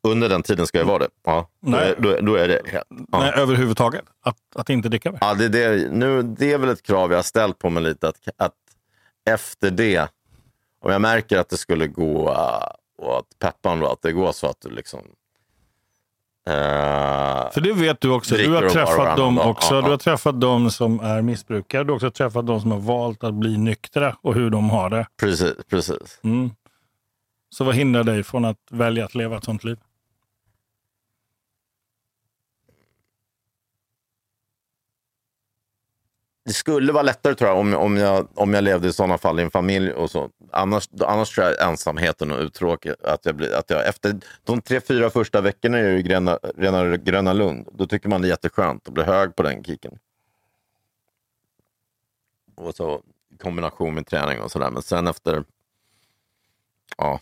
[0.07, 1.09] Under den tiden ska jag vara det.
[1.23, 1.89] Ja, då, Nej.
[1.89, 3.19] är, då, då är det helt, ja.
[3.19, 4.05] Nej, överhuvudtaget.
[4.21, 5.17] Att, att inte dricka mer.
[5.21, 7.83] Ja, det, är det, nu, det är väl ett krav jag har ställt på mig
[7.83, 8.07] lite.
[8.07, 8.55] Att, att
[9.25, 10.09] efter det,
[10.79, 12.67] om jag märker att det skulle gå uh,
[12.97, 15.01] och att peppan då, att det går så att du liksom...
[16.47, 18.35] Uh, För det vet du också.
[18.35, 19.75] Du har träffat dem också.
[19.75, 21.83] Ja, Du har träffat dem som är missbrukare.
[21.83, 24.89] Du har också träffat dem som har valt att bli nyktra och hur de har
[24.89, 25.07] det.
[25.19, 26.19] precis, precis.
[26.23, 26.51] Mm.
[27.49, 29.77] Så vad hindrar dig från att välja att leva ett sånt liv?
[36.47, 39.39] Det skulle vara lättare tror jag om, om, jag, om jag levde i sådana fall
[39.39, 39.91] i en familj.
[39.91, 40.29] och så.
[40.51, 42.93] Annars, annars tror jag ensamheten och uttråkning.
[43.03, 46.97] Att jag blir, att jag, efter de tre, fyra första veckorna är i Gröna, Gröna,
[46.97, 49.99] Gröna Lund, då tycker man det är jätteskönt att bli hög på den kicken.
[52.55, 53.01] Och så
[53.33, 54.69] i kombination med träning och sådär.
[54.69, 55.43] Men sen efter
[56.97, 57.19] ja,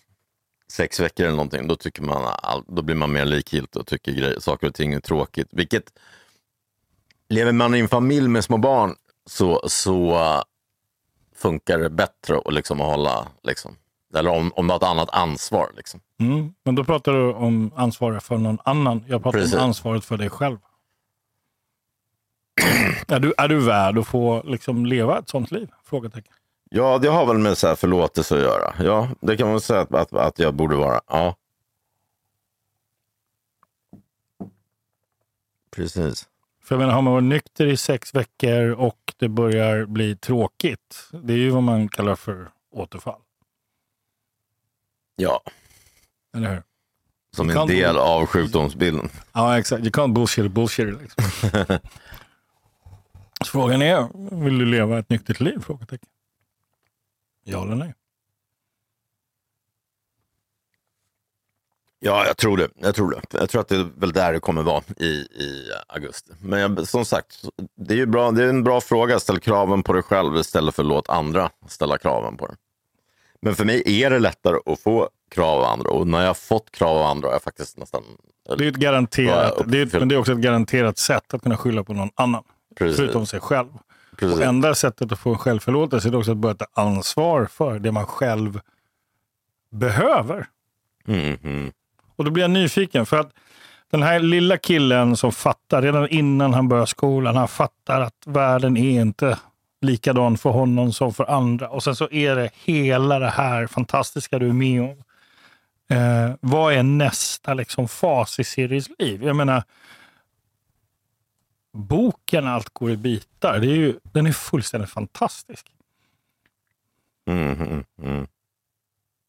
[0.71, 4.11] sex veckor eller någonting, då, tycker man, all, då blir man mer likgiltig och tycker
[4.11, 5.47] grejer, saker och ting är tråkigt.
[5.51, 5.99] Vilket,
[7.29, 8.95] lever man i en familj med små barn
[9.25, 10.19] så, så
[11.35, 13.77] funkar det bättre att liksom hålla, liksom,
[14.15, 15.71] eller om, om du har ett annat ansvar.
[15.75, 15.99] Liksom.
[16.19, 16.53] Mm.
[16.63, 19.03] Men då pratar du om ansvaret för någon annan.
[19.07, 19.55] Jag pratar Precis.
[19.55, 20.57] om ansvaret för dig själv.
[23.07, 25.69] är, du, är du värd att få liksom, leva ett sånt liv?
[25.83, 26.33] Frågetecken.
[26.69, 28.73] Ja, det har väl med så här förlåtelse att göra.
[28.79, 31.01] Ja, det kan man säga att, att, att jag borde vara.
[31.07, 31.35] Ja.
[35.71, 36.27] Precis.
[36.65, 41.09] För jag menar, har man varit nykter i sex veckor och det börjar bli tråkigt.
[41.23, 43.21] Det är ju vad man kallar för återfall.
[45.15, 45.41] Ja,
[46.37, 46.63] Eller hur?
[47.35, 49.09] som en del av sjukdomsbilden.
[49.33, 49.81] Ja, exakt.
[49.81, 51.01] You can't bullshit bullshit.
[51.01, 51.23] Liksom.
[53.45, 54.09] Så frågan är,
[54.43, 55.59] vill du leva ett nyktert liv?
[55.59, 56.09] Frågetecken.
[57.43, 57.93] Ja eller nej?
[61.99, 62.69] Ja, jag tror det.
[62.75, 63.39] Jag tror det.
[63.39, 66.31] Jag tror att det är väl där det kommer vara i, i augusti.
[66.41, 67.45] Men jag, som sagt,
[67.77, 69.19] det är, ju bra, det är en bra fråga.
[69.19, 72.55] Ställ kraven på dig själv istället för att låta andra ställa kraven på dig.
[73.41, 76.33] Men för mig är det lättare att få krav av andra och när jag har
[76.33, 78.03] fått krav av andra har jag faktiskt nästan...
[78.57, 81.57] Det är, ett garanterat, det är, men det är också ett garanterat sätt att kunna
[81.57, 82.43] skylla på någon annan.
[82.77, 82.97] Precis.
[82.97, 83.67] Förutom sig själv.
[84.17, 84.37] Precis.
[84.37, 87.91] Och enda sättet att få en självförlåtelse är också att börja ta ansvar för det
[87.91, 88.59] man själv
[89.71, 90.47] behöver.
[91.07, 91.71] Mm, mm.
[92.15, 93.05] Och då blir jag nyfiken.
[93.05, 93.33] För att
[93.91, 98.77] den här lilla killen som fattar redan innan han börjar skolan, han fattar att världen
[98.77, 99.39] är inte
[99.81, 101.69] likadan för honom som för andra.
[101.69, 105.03] Och sen så är det hela det här fantastiska du är med om.
[105.89, 109.23] Eh, vad är nästa liksom, fas i Siris liv?
[109.23, 109.63] Jag menar,
[111.73, 115.71] boken Allt går i bitar, det är ju, den är fullständigt fantastisk.
[117.27, 118.27] Mm, mm, mm.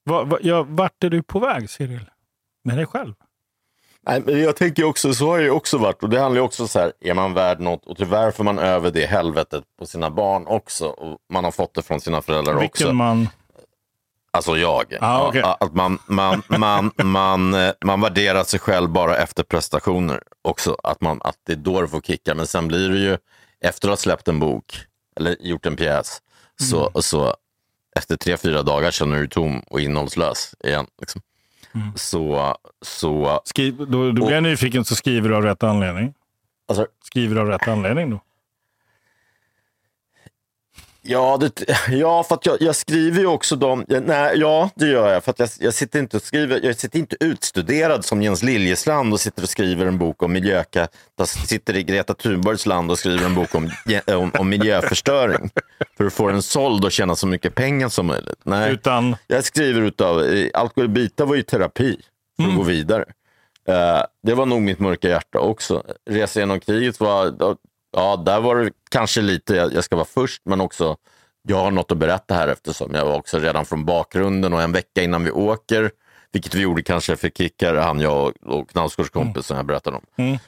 [0.05, 2.11] Va, va, ja, vart är du på väg, Cyril?
[2.67, 3.15] Med dig själv?
[4.07, 6.03] Nej, men jag tänker också, så har det också varit.
[6.03, 7.87] Och det handlar ju också så här, är man värd något?
[7.87, 10.87] Och tyvärr får man över det helvetet på sina barn också.
[10.87, 12.61] Och man har fått det från sina föräldrar också.
[12.85, 13.29] Vilken man...
[14.31, 14.95] Alltså jag.
[15.01, 15.31] Ah.
[15.35, 20.77] Ja, att man, man, man, man, eh, man värderar sig själv bara efter prestationer också.
[20.83, 22.35] Att, man, att det är då du får kicka.
[22.35, 23.19] Men sen blir det ju,
[23.61, 24.79] efter att ha släppt en bok
[25.17, 26.23] eller gjort en pjäs,
[26.71, 27.35] så, så
[27.97, 30.87] efter tre, fyra dagar känner du dig tom och innehållslös igen.
[31.01, 31.23] Liksom.
[31.95, 36.15] Så, så Skriv, då, då blir jag nyfiken, så skriver du av rätt anledning.
[36.69, 38.21] alltså, Skriver du av rätt anledning då?
[41.09, 43.85] Ja, det, ja för att jag, jag skriver ju också de...
[43.89, 45.25] Nej, ja, det gör jag.
[45.25, 49.43] För jag, jag, sitter inte skriver, jag sitter inte utstuderad som Jens Liljesland och sitter
[49.43, 50.89] och skriver en bok om miljöka...
[51.17, 53.71] Jag sitter i Greta Thunbergs land och skriver en bok om,
[54.17, 55.51] om, om miljöförstöring.
[55.97, 58.41] För att få den såld och tjäna så mycket pengar som möjligt.
[58.43, 60.25] Nej, Utan, jag skriver utav...
[60.25, 62.01] eh, i bitar var ju terapi
[62.37, 63.05] för att gå vidare.
[63.69, 65.83] Eh, det var nog mitt mörka hjärta också.
[66.11, 67.57] Resa genom kriget var...
[67.97, 70.97] Ja, där var det kanske lite, jag, ska vara först, men också
[71.43, 74.73] jag har något att berätta här eftersom jag var också redan från bakgrunden och en
[74.73, 75.91] vecka innan vi åker,
[76.33, 80.05] vilket vi gjorde kanske för kickar, han, jag och, Knausgårds kompis som jag berättade om.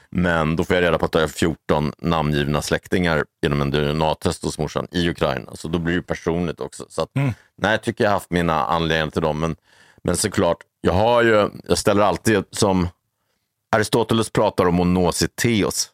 [0.09, 4.43] Men då får jag reda på att jag har 14 namngivna släktingar genom en DNA-test
[4.43, 5.55] hos morsan i Ukraina.
[5.55, 6.85] Så då blir det personligt också.
[6.89, 7.09] Så att,
[7.55, 9.39] Nej, jag tycker jag har haft mina anledningar till dem.
[9.39, 9.55] Men,
[10.03, 12.87] men såklart, jag har ju, jag ställer alltid som
[13.75, 15.89] Aristoteles pratar om onositeos.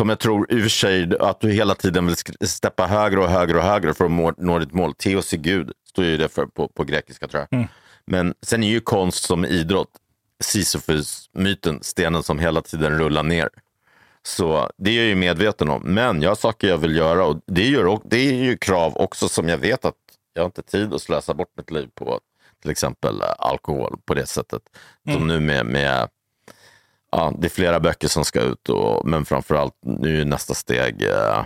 [0.00, 2.16] Som jag tror i och för sig att du hela tiden vill
[2.48, 4.94] steppa högre och högre och högre för att nå ditt mål.
[4.94, 7.68] Teos är Gud, står ju det för på, på grekiska tror jag.
[8.06, 9.90] Men sen är ju konst som idrott
[10.42, 13.48] Sisyfos-myten, stenen som hela tiden rullar ner.
[14.22, 15.82] Så det är jag ju medveten om.
[15.82, 19.28] Men jag har saker jag vill göra och det, gör, det är ju krav också
[19.28, 19.94] som jag vet att
[20.34, 22.20] jag har inte tid att slösa bort mitt liv på
[22.62, 24.62] till exempel eh, alkohol på det sättet.
[25.12, 26.08] Som nu med, med
[27.10, 31.02] ja, det är flera böcker som ska ut, och, men framförallt nu är nästa steg
[31.02, 31.44] eh,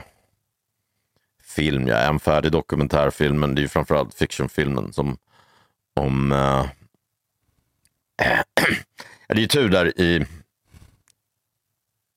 [1.43, 1.89] film.
[1.89, 5.17] är en färdig dokumentärfilm, men det är ju framförallt fictionfilmen som
[5.95, 6.33] om...
[6.33, 6.67] Eh,
[9.29, 10.27] det är ju tur där i...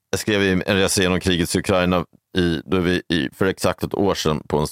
[0.09, 2.05] Jag skrev i en resa genom krigets Ukraina
[2.37, 4.67] i, då vi i, för exakt ett år sedan på en,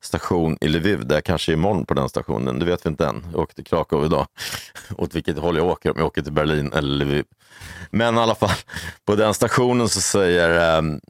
[0.00, 2.58] station i Lviv, där jag kanske är imorgon på den stationen.
[2.58, 3.26] Det vet vi inte än.
[3.32, 4.26] Jag åker till Krakow idag.
[4.96, 7.24] Åt vilket håll jag åker, om jag åker till Berlin eller Lviv.
[7.90, 8.56] Men i alla fall,
[9.04, 11.00] på den stationen så säger um,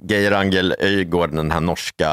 [0.00, 2.10] Geir Angel Öygård, den här norska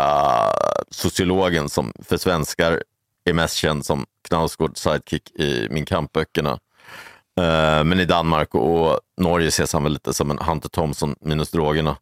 [0.92, 2.84] sociologen som för svenskar
[3.26, 6.52] är mest känd som Knausgård sidekick i Min kampböckerna.
[7.40, 11.52] Uh, men i Danmark och Norge ses han väl lite som en Hunter Thompson minus
[11.52, 11.98] drogerna.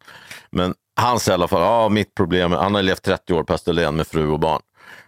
[0.49, 3.53] Men han säger i alla fall, ja, mitt problem, han har levt 30 år på
[3.53, 4.61] Österlen med fru och barn.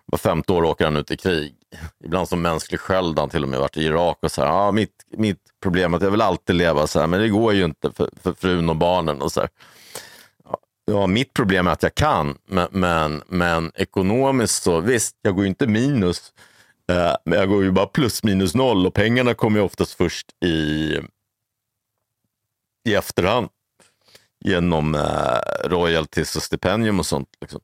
[0.05, 1.55] Var femte år åker han ut i krig.
[2.03, 4.71] Ibland som mänsklig sköld, han till och med varit i Irak och så här, ja,
[4.71, 7.65] mitt, mitt problem är att jag vill alltid leva så här, men det går ju
[7.65, 9.21] inte för, för frun och barnen.
[9.21, 9.49] och så här.
[10.85, 15.43] Ja, mitt problem är att jag kan, men, men, men ekonomiskt så visst, jag går
[15.43, 16.33] ju inte minus.
[16.91, 20.43] Eh, men jag går ju bara plus minus noll och pengarna kommer ju oftast först
[20.45, 20.93] i,
[22.89, 23.49] i efterhand
[24.45, 27.29] genom eh, royalties och stipendium och sånt.
[27.41, 27.61] Liksom.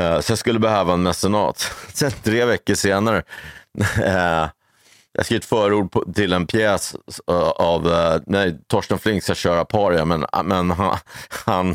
[0.00, 1.58] Eh, så jag skulle behöva en mecenat.
[1.92, 3.22] Sen tre veckor senare,
[4.04, 4.48] eh,
[5.12, 6.96] jag skrev ett förord på, till en pjäs
[7.30, 10.96] uh, av, uh, nej, Torsten Flink ska köra paria, men, ah, men han,
[11.46, 11.74] han,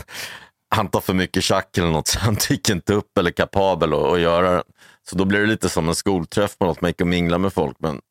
[0.76, 4.03] han tar för mycket tjack eller något, så han tycker inte upp eller kapabel att,
[4.03, 4.64] att göra den.
[5.10, 7.53] Så då blir det lite som en skolträff på något, man gick och minglade med
[7.53, 7.78] folk.
[7.80, 8.01] Men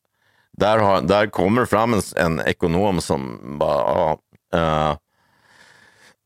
[0.57, 4.17] där, har, där kommer det fram en, en ekonom som bara,
[4.51, 4.97] ja, uh,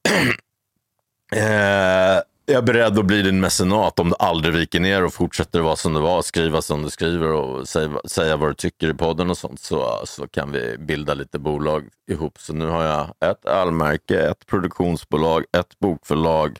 [1.35, 5.59] eh, jag är beredd att bli din mecenat om du aldrig viker ner och fortsätter
[5.59, 8.93] vara som du var, skriva som du skriver och säga, säga vad du tycker i
[8.93, 12.39] podden och sånt så, så kan vi bilda lite bolag ihop.
[12.39, 16.57] Så nu har jag ett allmärke, ett produktionsbolag, ett bokförlag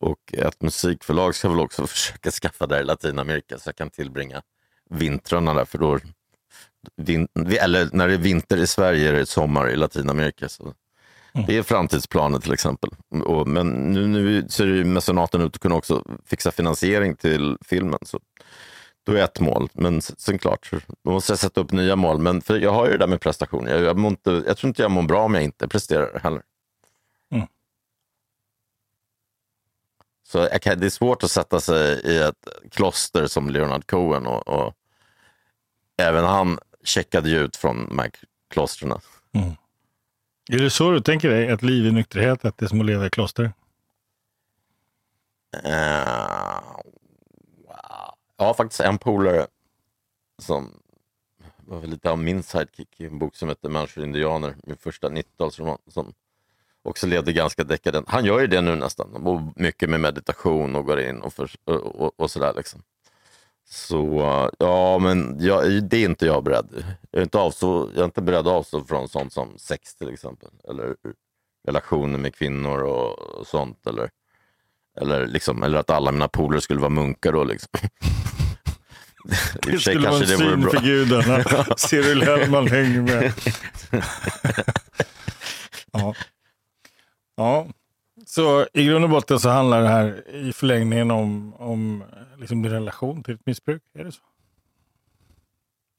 [0.00, 4.42] och ett musikförlag ska väl också försöka skaffa där i Latinamerika så jag kan tillbringa
[4.90, 5.64] vintrarna där.
[5.64, 5.98] För då,
[6.96, 7.28] vin,
[7.60, 10.48] eller när det är vinter i Sverige är det sommar i Latinamerika.
[10.48, 10.74] Så
[11.46, 12.90] det är framtidsplanen till exempel.
[13.24, 17.98] Och, men nu, nu ser ju mecenaten ut att kunna också fixa finansiering till filmen.
[18.02, 18.20] Så
[19.06, 19.68] då är ett mål.
[19.72, 20.70] Men sen klart,
[21.04, 22.18] då måste jag sätta upp nya mål.
[22.18, 23.74] Men för jag har ju det där med prestationer.
[23.74, 26.42] Jag, jag, inte, jag tror inte jag mår bra om jag inte presterar heller.
[27.32, 27.46] Mm.
[30.28, 34.48] Så kan, det är svårt att sätta sig i ett kloster som Leonard Cohen och,
[34.48, 34.74] och
[35.96, 38.10] även han checkade ju ut från de här
[38.50, 38.92] klostren.
[39.34, 39.52] Mm.
[40.48, 42.86] Är det så du tänker dig, ett liv i nykterhet, att det är som att
[42.86, 43.52] leva i kloster?
[45.64, 46.76] Eh, uh,
[48.36, 49.46] Jag har faktiskt en polare
[50.38, 50.80] som
[51.56, 55.08] var lite av min sidekick i en bok som heter Människor och indianer, min första
[55.08, 56.12] 90-talsroman, som
[56.82, 58.08] också levde ganska dekadent.
[58.08, 61.74] Han gör ju det nu nästan, mycket med meditation och går in och, för, och,
[61.74, 62.52] och, och sådär.
[62.56, 62.82] Liksom.
[63.68, 64.20] Så
[64.58, 66.84] ja, men jag, det är inte jag beredd.
[67.10, 70.08] Jag är inte, avstå, jag är inte beredd att avstå från sånt som sex till
[70.08, 70.48] exempel.
[70.68, 70.94] Eller
[71.66, 73.86] relationer med kvinnor och, sånt.
[73.86, 74.10] Eller,
[75.00, 77.44] eller, liksom, eller att alla mina polare skulle vara munkar då.
[77.44, 77.70] Liksom.
[79.62, 81.76] det skulle vara en syn för gudarna.
[81.76, 83.32] Cyril Hellman hänger med.
[85.92, 86.14] ja.
[87.36, 87.66] ja.
[88.28, 92.04] Så i grund och botten så handlar det här i förlängningen om, om
[92.38, 93.82] liksom din relation till ett missbruk?
[93.94, 94.20] Är det så?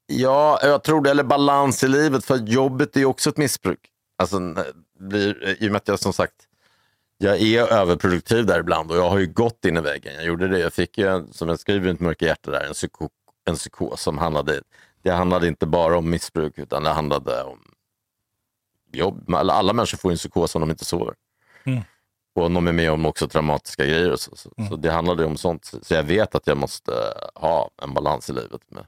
[0.07, 1.11] Ja, jag tror det.
[1.11, 2.25] Eller balans i livet.
[2.25, 3.79] För jobbet är ju också ett missbruk.
[4.17, 4.39] Alltså,
[4.99, 6.47] blir, I och med att jag som sagt
[7.17, 10.13] jag är överproduktiv där ibland och jag har ju gått in i väggen.
[10.15, 10.59] Jag gjorde det.
[10.59, 13.09] Jag fick ju, som jag skriver i Mitt mörka hjärta, där, en, psyko,
[13.45, 14.61] en psykos som handlade,
[15.01, 17.59] det handlade inte bara om missbruk utan det handlade om
[18.91, 19.33] jobb.
[19.33, 21.13] Alla människor får en psykos om de inte sover.
[21.63, 21.83] Mm.
[22.37, 24.15] Och de är med om också traumatiska grejer.
[24.15, 24.69] Så, så, mm.
[24.69, 25.71] så, det handlade om sånt.
[25.81, 26.91] Så jag vet att jag måste
[27.35, 28.61] ha en balans i livet.
[28.69, 28.85] Med.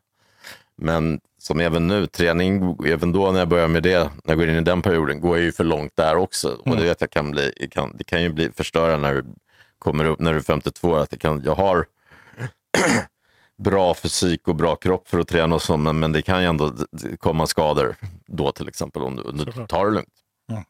[0.76, 4.50] Men som även nu, träning, även då när jag börjar med det, när jag går
[4.50, 6.47] in i den perioden, går jag ju för långt där också.
[6.47, 6.62] Mm.
[6.64, 9.26] Och det vet jag kan bli, kan, det kan ju bli förstörande när du
[9.80, 11.86] kommer upp, när du är 52 att det kan, jag har
[13.58, 16.47] bra fysik och bra kropp för att träna och så, men, men det kan ju
[16.47, 16.74] ändå
[17.20, 17.95] komma skador
[18.26, 20.14] då till exempel om du, om du tar det lugnt.
[20.52, 20.64] Mm.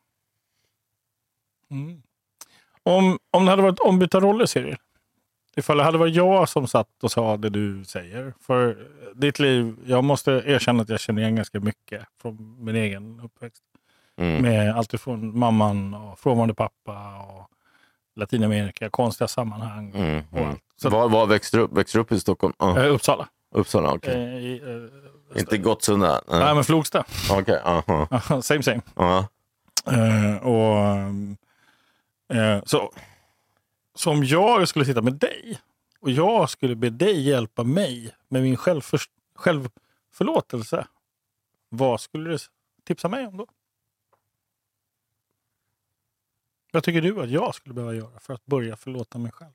[1.71, 2.01] Mm.
[2.89, 4.77] Om, om det hade varit ombytta roller, Siri.
[5.55, 8.33] Ifall det hade varit jag som satt och sa det du säger.
[8.41, 8.77] För
[9.15, 13.63] ditt liv, jag måste erkänna att jag känner igen ganska mycket från min egen uppväxt.
[14.17, 14.41] Mm.
[14.41, 17.49] Med allt ifrån mamman och frånvarande pappa och
[18.15, 19.91] Latinamerika, konstiga sammanhang.
[19.95, 20.49] Mm, och mm.
[20.49, 20.63] allt.
[20.81, 21.77] Så, var, var växte du upp?
[21.77, 22.53] Växte du upp i Stockholm?
[22.63, 22.93] Uh.
[22.93, 23.27] Uppsala.
[23.55, 24.11] Uppsala, okej.
[24.11, 24.61] Okay.
[24.61, 24.89] Uh, uh,
[25.35, 26.15] Inte Gottsunda?
[26.15, 26.39] Uh.
[26.39, 27.03] Nej, men Flogsta.
[27.31, 28.41] Okej, okay, -huh.
[28.41, 28.81] Same same.
[28.95, 30.39] -huh.
[30.39, 31.37] och um,
[32.29, 32.93] Eh, så,
[33.95, 35.59] så om jag skulle sitta med dig
[35.99, 38.99] och jag skulle be dig hjälpa mig med min självför,
[39.35, 40.87] självförlåtelse,
[41.69, 42.37] vad skulle du
[42.83, 43.47] tipsa mig om då?
[46.71, 49.51] Vad tycker du att jag skulle behöva göra för att börja förlåta mig själv?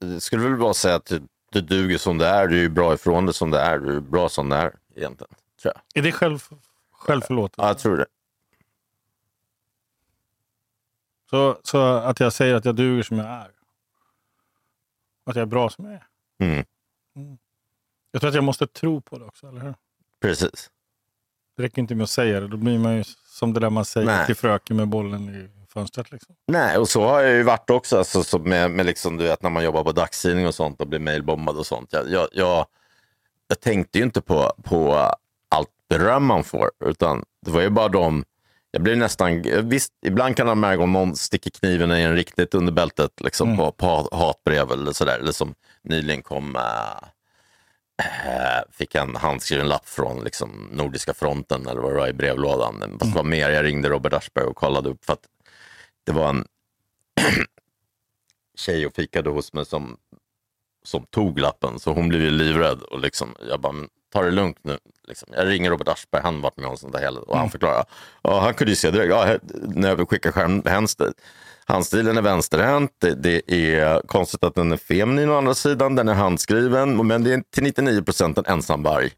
[0.00, 2.94] Det skulle väl bara säga att du, du duger som det är, du är bra
[2.94, 5.34] ifrån det som det är, du är bra som det är egentligen.
[5.64, 6.00] Tror jag.
[6.00, 6.38] Är det själv,
[6.92, 7.62] självförlåtelse?
[7.62, 8.06] Ja, jag tror det.
[11.30, 13.50] Så, så att jag säger att jag duger som jag är.
[15.26, 16.06] Att jag är bra som jag är.
[16.38, 16.64] Mm.
[18.10, 19.74] Jag tror att jag måste tro på det också, eller hur?
[20.20, 20.70] Precis.
[21.56, 22.48] Det räcker inte med att säga det.
[22.48, 24.26] Då blir man ju som det där man säger Nej.
[24.26, 26.12] till fröken med bollen i fönstret.
[26.12, 26.36] Liksom.
[26.46, 27.98] Nej, och så har jag ju varit också.
[27.98, 30.86] Alltså, så med, med liksom, du vet, när man jobbar på dagstidning och sånt och
[30.86, 31.92] blir mailbombad och sånt.
[31.92, 32.66] Jag, jag, jag,
[33.48, 35.14] jag tänkte ju inte på, på
[35.98, 38.24] beröm man får, utan det var ju bara de...
[38.70, 39.42] Jag blev nästan...
[39.68, 43.48] Visst, ibland kan man märka om någon sticker kniven i en riktigt under bältet liksom,
[43.48, 43.56] Mm.
[43.58, 45.18] på, på hatbrev eller sådär.
[45.18, 46.56] Eller som nyligen kom...
[46.56, 47.08] Äh,
[48.26, 52.96] äh, fick en handskriven lapp från liksom, Nordiska fronten eller vad det var i brevlådan.
[52.98, 55.24] Fast det var mer, jag ringde Robert Aschberg och kollade upp för att
[56.06, 56.44] det var en
[58.58, 59.96] tjej och fikade hos mig som,
[60.84, 61.78] som tog lappen.
[61.80, 62.82] Så hon blev ju livrädd.
[62.82, 64.78] Och liksom, jag bara, "Men ta det lugnt nu.
[65.08, 65.28] Liksom.
[65.32, 67.84] Jag ringer Robert Aschberg, han har varit med om sånt där hela och han förklarar.
[68.22, 71.12] Ja, han kunde ju se direkt, ja, när jag skickar skärm, vänster,
[71.64, 76.08] handstilen är vänsterhänt, det, det är konstigt att den är feminin å andra sidan, den
[76.08, 79.10] är handskriven, men det är till 99 procent en ensamvarg.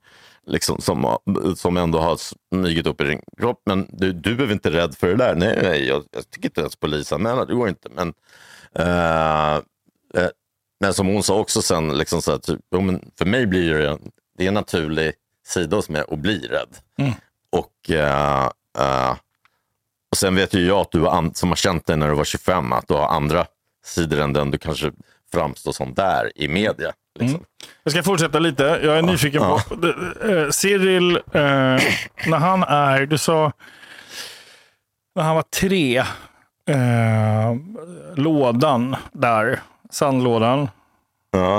[0.49, 1.19] Liksom, som,
[1.57, 3.63] som ändå har smugit upp i din kropp.
[3.67, 5.35] Men du, du behöver inte rädd för det där.
[5.35, 7.89] Nej, nej jag, jag tycker inte ens polisanmäla, det går inte.
[7.89, 8.15] Men,
[8.75, 9.55] eh,
[10.23, 10.31] eh,
[10.81, 12.61] men som hon sa också sen, liksom så här, typ,
[13.19, 13.99] för mig blir det,
[14.37, 15.13] det är en naturlig
[15.47, 16.77] sida hos mig att bli rädd.
[16.99, 17.13] Mm.
[17.51, 18.45] Och, eh,
[18.79, 19.11] eh,
[20.11, 22.25] och sen vet ju jag att du an- som har känt dig när du var
[22.25, 23.47] 25, att du har andra
[23.85, 24.93] sidor än den du kanske
[25.33, 26.93] framstår som där i media.
[27.19, 27.45] Liksom.
[27.83, 28.63] Jag ska fortsätta lite.
[28.63, 29.61] Jag är nyfiken Ja.
[29.69, 29.75] på...
[30.29, 33.07] Uh, Cyril, eh, när han är...
[33.07, 33.53] Du sa...
[35.15, 35.99] När han var tre.
[36.69, 37.55] eh,
[38.15, 39.61] lådan där.
[39.91, 40.69] Sandlådan.
[41.31, 41.59] Ja,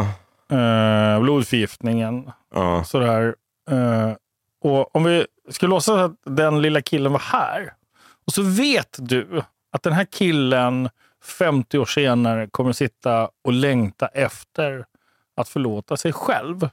[0.58, 2.32] eh, blodförgiftningen.
[2.54, 2.84] Ja.
[2.84, 3.36] Sådär.
[3.70, 4.14] Eh,
[4.62, 7.74] och om vi skulle låtsas att den lilla killen var här.
[8.26, 9.42] Och så vet du
[9.72, 10.90] att den här killen
[11.24, 14.86] 50 år senare kommer sitta och längta efter
[15.36, 16.70] att förlåta sig själv.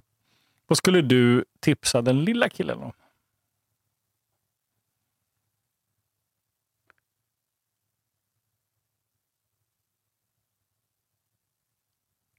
[0.67, 2.93] Vad skulle du tipsa den lilla killen om?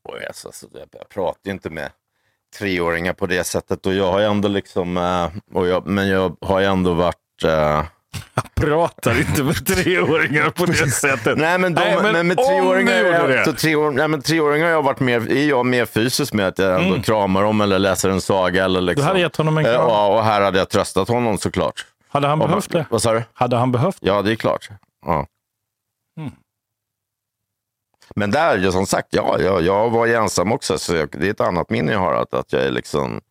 [0.03, 1.91] Oj, alltså, alltså, jag, jag pratar ju inte med
[2.59, 3.85] treåringar på det sättet.
[3.85, 5.27] Och jag har ju ändå liksom, eh,
[5.57, 7.15] och jag, men jag har ju ändå varit...
[7.45, 7.83] eh,
[8.55, 11.37] Pratar inte med treåringar på det sättet.
[11.37, 13.45] nej, men, de, Nej, men men, med treåringar, du gjorde jag, det.
[13.45, 16.59] så treår, nej, men treåringar har jag varit mer, är jag mer fysisk med att
[16.59, 18.65] jag ändå kramar dem eller läser en saga.
[18.65, 19.07] Eller Du liksom.
[19.07, 19.87] hade gett honom en Eh, kram.
[19.87, 21.85] Ja, och här hade jag tröstat honom såklart.
[22.09, 22.85] Hade han Och behövt det?
[22.89, 23.23] Vad sa du?
[23.33, 24.07] Hade han behövt det?
[24.07, 24.69] Ja, det är klart.
[25.05, 25.25] Ja.
[28.15, 28.29] Mm.
[28.29, 30.77] Men där, som sagt, ja, jag, jag var ju ensam också.
[30.77, 32.13] Så jag, det är ett annat minne jag har.
[32.13, 33.21] Att, att jag är liksom...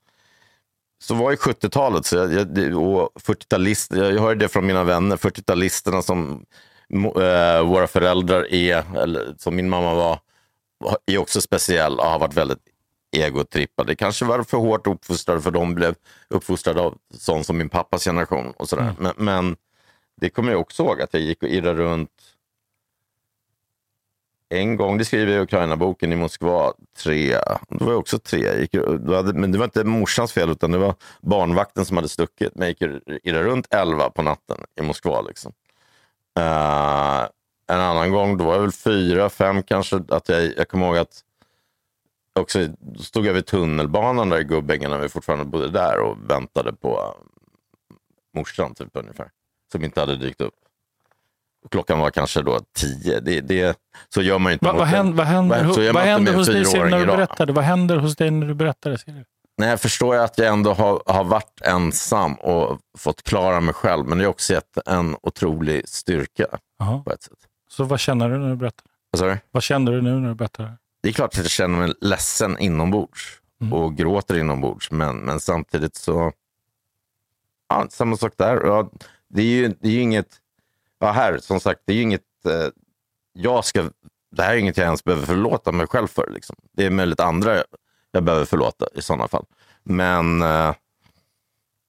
[1.03, 4.12] Så var ju 70-talet så jag, jag, och 40-talister.
[4.12, 5.16] Jag, hörde det från mina vänner.
[5.16, 6.45] 40-talisterna som
[7.05, 10.18] eh, våra föräldrar är, eller som min mamma var,
[11.07, 12.59] är också speciell och har varit väldigt
[13.16, 13.93] egotrippade.
[13.93, 15.95] Det kanske var för hårt uppfostrade för de blev
[16.28, 18.53] uppfostrade av sån som min pappas generation.
[18.57, 18.95] och sådär.
[18.99, 19.57] Men, men
[20.20, 22.11] det kommer jag också ihåg att jag gick och irrade runt
[24.55, 27.39] en gång, det skriver jag i Ukraina-boken i Moskva, tre,
[27.69, 28.45] då var jag också tre.
[28.45, 28.75] Jag gick,
[29.09, 32.55] hade, men det var inte morsans fel utan det var barnvakten som hade stuckit.
[32.55, 35.21] Men jag gick irrade runt elva på natten i Moskva.
[35.21, 35.53] Liksom.
[36.39, 37.29] Uh,
[37.67, 40.01] en annan gång, då var jag väl fyra, fem kanske.
[40.09, 41.23] Att jag, jag kommer ihåg att
[42.41, 46.31] också, då stod jag vid tunnelbanan där i Gubbängen när vi fortfarande bodde där och
[46.31, 47.15] väntade på
[48.37, 49.31] morsan typ ungefär.
[49.73, 50.55] Som inte hade dykt upp.
[51.71, 53.21] Klockan var kanske då tio.
[53.21, 56.03] Det, det, så gör man ju inte Va, vad händer, vad händer, så gör vad
[56.03, 57.17] händer hos dig när du idag.
[57.17, 57.53] berättade?
[57.53, 58.99] Vad händer hos dig när du berättar det?
[58.99, 59.25] Cyril?
[59.59, 64.07] Nej, jag förstår att jag ändå har, har varit ensam och fått klara mig själv.
[64.07, 66.47] Men det har också gett en otrolig styrka
[67.05, 67.33] på ett sätt.
[67.71, 68.85] Så vad känner du när du berättar?
[69.11, 69.39] Vad?
[69.51, 70.65] Vad kände du nu när du berättar?
[70.65, 70.73] det?
[71.03, 73.73] Det är klart att jag känner mig ledsen inombords Mm.
[73.73, 74.91] och gråter inombords.
[74.91, 76.33] Men, men samtidigt så...
[77.69, 78.61] Ja, samma sak där.
[78.67, 78.91] Ja,
[79.29, 80.27] det är ju, det är ju inget...
[81.05, 82.47] Ja, här, som sagt, det är inget...
[82.47, 82.69] Eh,
[83.33, 83.91] jag ska...
[84.37, 86.31] Det här är inget jag ens behöver förlåta mig själv för.
[86.31, 86.57] Liksom.
[86.73, 87.65] Det är möjligt andra
[88.11, 89.45] jag behöver förlåta i sådana fall.
[89.83, 90.75] Men eh,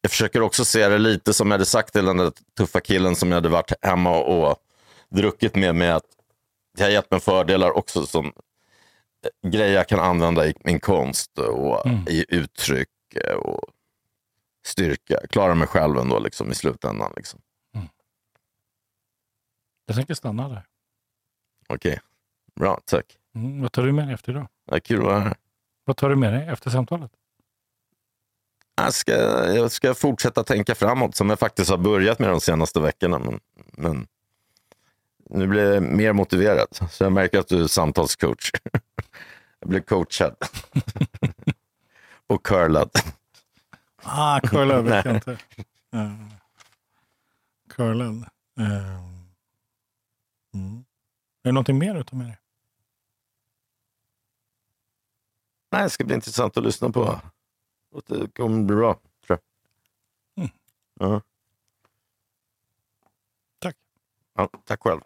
[0.02, 3.16] jag försöker också se det lite som jag hade sagt till den där tuffa killen
[3.16, 4.58] som jag hade varit hemma och
[5.10, 5.76] druckit med.
[5.76, 6.06] med att
[6.78, 11.38] det har gett mig fördelar också som eh, grejer jag kan använda i min konst
[11.38, 12.08] och Mm.
[12.08, 12.90] i uttryck
[13.38, 13.62] och
[14.66, 15.20] styrka.
[15.30, 17.14] Klara mig själv ändå liksom, i slutändan.
[17.16, 17.40] Liksom.
[19.86, 20.66] Jag tänker stanna där.
[21.70, 22.00] Okej,
[22.56, 23.18] bra, tack.
[23.36, 24.48] Mm, vad tar du med dig efter idag?
[24.72, 25.36] Ja, kul att vara här.
[25.86, 27.12] Vad tar du med dig efter samtalet?
[28.76, 29.12] Jag ska,
[29.56, 33.20] jag ska fortsätta tänka framåt som jag faktiskt har börjat med de senaste veckorna.
[33.20, 33.40] Men,
[33.72, 34.08] men
[35.30, 36.68] nu blir jag mer motiverad.
[36.92, 38.52] Så jag märker att du är samtalscoach.
[39.60, 40.36] Jag blir coachad.
[42.28, 42.90] Och curlad.
[44.04, 45.32] Ah, curlad vet jag inte.
[45.96, 46.30] Uh,
[47.70, 48.26] curlad.
[48.60, 49.15] Eh,
[50.56, 50.86] mm.
[51.44, 52.38] Är det någonting mer du tar med dig?
[55.72, 57.22] Nej, det ska bli intressant att lyssna på.
[58.06, 59.40] Det kommer bli bra, tror
[60.36, 60.44] jag.
[60.44, 60.52] Mm.
[61.00, 61.22] Ja.
[63.60, 63.78] Tack.
[64.34, 65.02] Ja, tack själv.